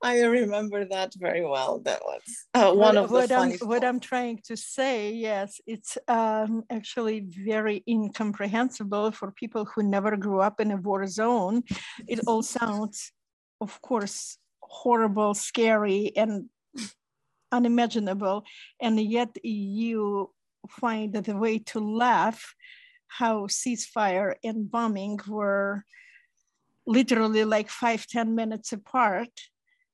I 0.03 0.21
remember 0.21 0.86
that 0.86 1.13
very 1.15 1.45
well. 1.45 1.79
That 1.79 2.01
was 2.01 2.21
uh, 2.55 2.73
one 2.73 2.97
of 2.97 3.10
the 3.10 3.13
what. 3.13 3.31
I'm, 3.31 3.51
what 3.60 3.84
I'm 3.84 3.99
trying 3.99 4.39
to 4.45 4.57
say, 4.57 5.12
yes, 5.12 5.62
it's 5.67 5.97
um, 6.07 6.63
actually 6.71 7.27
very 7.45 7.84
incomprehensible 7.88 9.12
for 9.12 9.31
people 9.31 9.65
who 9.65 9.84
never 9.84 10.17
grew 10.17 10.39
up 10.39 10.60
in 10.60 10.71
a 10.71 10.77
war 10.77 11.05
zone. 11.05 11.63
It 12.07 12.21
all 12.25 12.41
sounds, 12.41 13.12
of 13.60 13.79
course, 13.81 14.38
horrible, 14.60 15.36
scary, 15.36 16.12
and 16.15 16.49
unimaginable, 17.51 18.43
and 18.81 18.99
yet 18.99 19.36
you 19.43 20.31
find 20.67 21.13
that 21.13 21.25
the 21.25 21.38
way 21.38 21.60
to 21.60 21.79
laugh 21.79 22.55
how 23.07 23.45
ceasefire 23.45 24.36
and 24.43 24.71
bombing 24.71 25.19
were 25.27 25.84
literally 26.85 27.43
like 27.45 27.69
five 27.69 28.05
ten 28.07 28.35
minutes 28.35 28.73
apart 28.73 29.29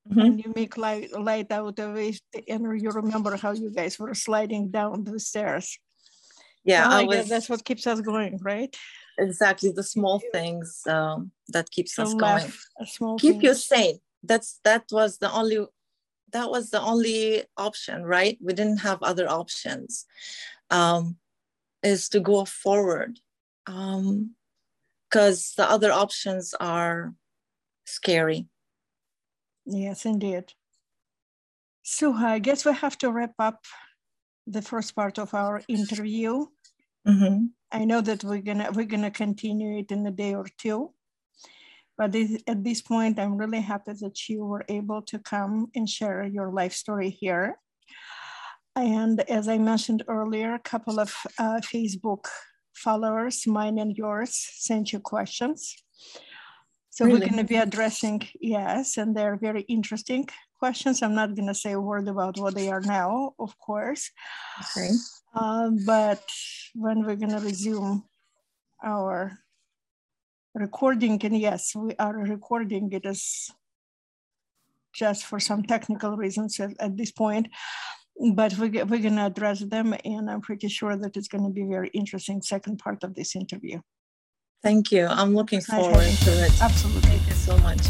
mm-hmm. 0.09 0.19
and 0.19 0.43
you 0.43 0.53
make 0.55 0.77
light, 0.77 1.11
light 1.19 1.51
out 1.51 1.79
of 1.79 1.97
it 1.97 2.19
and 2.47 2.81
you 2.81 2.89
remember 2.89 3.35
how 3.35 3.51
you 3.51 3.69
guys 3.71 3.99
were 3.99 4.13
sliding 4.13 4.69
down 4.69 5.03
the 5.03 5.19
stairs. 5.19 5.77
Yeah 6.63 6.85
oh 6.87 6.97
I 6.97 7.03
was, 7.03 7.29
that's 7.29 7.49
what 7.49 7.63
keeps 7.63 7.87
us 7.87 8.01
going 8.01 8.39
right? 8.41 8.75
Exactly 9.17 9.71
the 9.71 9.83
small 9.83 10.21
things 10.31 10.81
um, 10.87 11.31
that 11.49 11.71
keeps 11.71 11.95
so 11.95 12.03
us 12.03 12.13
going. 12.13 12.51
small 12.85 13.17
keep 13.17 13.33
things. 13.33 13.43
you 13.43 13.53
sane. 13.53 13.99
That's 14.23 14.59
that 14.63 14.85
was 14.91 15.17
the 15.17 15.31
only 15.31 15.65
that 16.33 16.49
was 16.49 16.69
the 16.69 16.81
only 16.81 17.43
option 17.55 18.03
right? 18.03 18.37
We 18.41 18.53
didn't 18.53 18.79
have 18.79 19.01
other 19.01 19.29
options 19.29 20.05
um, 20.69 21.17
is 21.83 22.09
to 22.09 22.19
go 22.19 22.45
forward 22.45 23.19
because 25.09 25.53
the 25.57 25.69
other 25.69 25.91
options 25.91 26.53
are 26.59 27.13
scary. 27.85 28.47
Yes 29.65 30.05
indeed. 30.05 30.53
So 31.83 32.13
i 32.13 32.39
guess 32.39 32.65
we 32.65 32.73
have 32.73 32.97
to 32.99 33.11
wrap 33.11 33.33
up 33.39 33.65
the 34.45 34.61
first 34.61 34.95
part 34.95 35.17
of 35.19 35.33
our 35.33 35.61
interview. 35.67 36.45
Mm-hmm. 37.07 37.45
i 37.71 37.85
know 37.85 38.01
that 38.01 38.23
we're 38.25 38.41
gonna 38.41 38.69
we're 38.73 38.91
gonna 38.93 39.11
continue 39.11 39.79
it 39.79 39.91
in 39.93 40.05
a 40.05 40.11
day 40.11 40.33
or 40.35 40.45
two 40.57 40.91
but 41.97 42.11
this, 42.11 42.43
at 42.45 42.65
this 42.65 42.81
point 42.81 43.17
i'm 43.17 43.37
really 43.37 43.61
happy 43.61 43.93
that 43.93 44.27
you 44.27 44.43
were 44.43 44.65
able 44.67 45.01
to 45.03 45.17
come 45.19 45.71
and 45.73 45.87
share 45.87 46.25
your 46.25 46.51
life 46.51 46.73
story 46.73 47.09
here. 47.09 47.57
And 48.75 49.21
as 49.21 49.47
I 49.47 49.57
mentioned 49.57 50.03
earlier, 50.07 50.53
a 50.53 50.59
couple 50.59 50.99
of 50.99 51.15
uh, 51.39 51.61
Facebook 51.63 52.25
followers, 52.77 53.45
mine 53.47 53.77
and 53.79 53.97
yours, 53.97 54.31
sent 54.53 54.93
you 54.93 54.99
questions. 54.99 55.75
So 56.89 57.05
really? 57.05 57.19
we're 57.19 57.25
going 57.27 57.37
to 57.37 57.43
be 57.43 57.57
addressing, 57.57 58.27
yes, 58.41 58.97
and 58.97 59.15
they're 59.15 59.37
very 59.37 59.61
interesting 59.61 60.27
questions. 60.59 61.01
I'm 61.01 61.15
not 61.15 61.35
going 61.35 61.47
to 61.47 61.53
say 61.53 61.73
a 61.73 61.81
word 61.81 62.07
about 62.07 62.37
what 62.39 62.55
they 62.55 62.69
are 62.69 62.81
now, 62.81 63.33
of 63.39 63.57
course. 63.59 64.09
Okay. 64.61 64.89
Uh, 65.35 65.69
but 65.85 66.23
when 66.73 67.05
we're 67.05 67.15
going 67.15 67.37
to 67.37 67.39
resume 67.39 68.03
our 68.83 69.37
recording, 70.55 71.23
and 71.23 71.37
yes, 71.37 71.75
we 71.75 71.93
are 71.99 72.17
recording 72.17 72.91
it 72.91 73.05
is 73.05 73.51
just 74.93 75.25
for 75.25 75.39
some 75.39 75.61
technical 75.61 76.17
reasons 76.17 76.59
at, 76.59 76.71
at 76.79 76.97
this 76.97 77.11
point 77.11 77.47
but 78.33 78.57
we, 78.57 78.69
we're 78.69 78.99
going 78.99 79.15
to 79.15 79.25
address 79.25 79.59
them 79.59 79.93
and 80.05 80.29
i'm 80.29 80.41
pretty 80.41 80.67
sure 80.67 80.95
that 80.95 81.15
it's 81.15 81.27
going 81.27 81.43
to 81.43 81.49
be 81.49 81.63
a 81.63 81.67
very 81.67 81.89
interesting 81.89 82.41
second 82.41 82.77
part 82.77 83.03
of 83.03 83.15
this 83.15 83.35
interview. 83.35 83.79
Thank 84.63 84.91
you. 84.91 85.05
I'm 85.05 85.35
looking 85.35 85.61
forward 85.61 86.09
to 86.25 86.31
it. 86.45 86.61
Absolutely. 86.61 87.01
Thank 87.01 87.27
you 87.27 87.33
so 87.33 87.57
much 87.59 87.87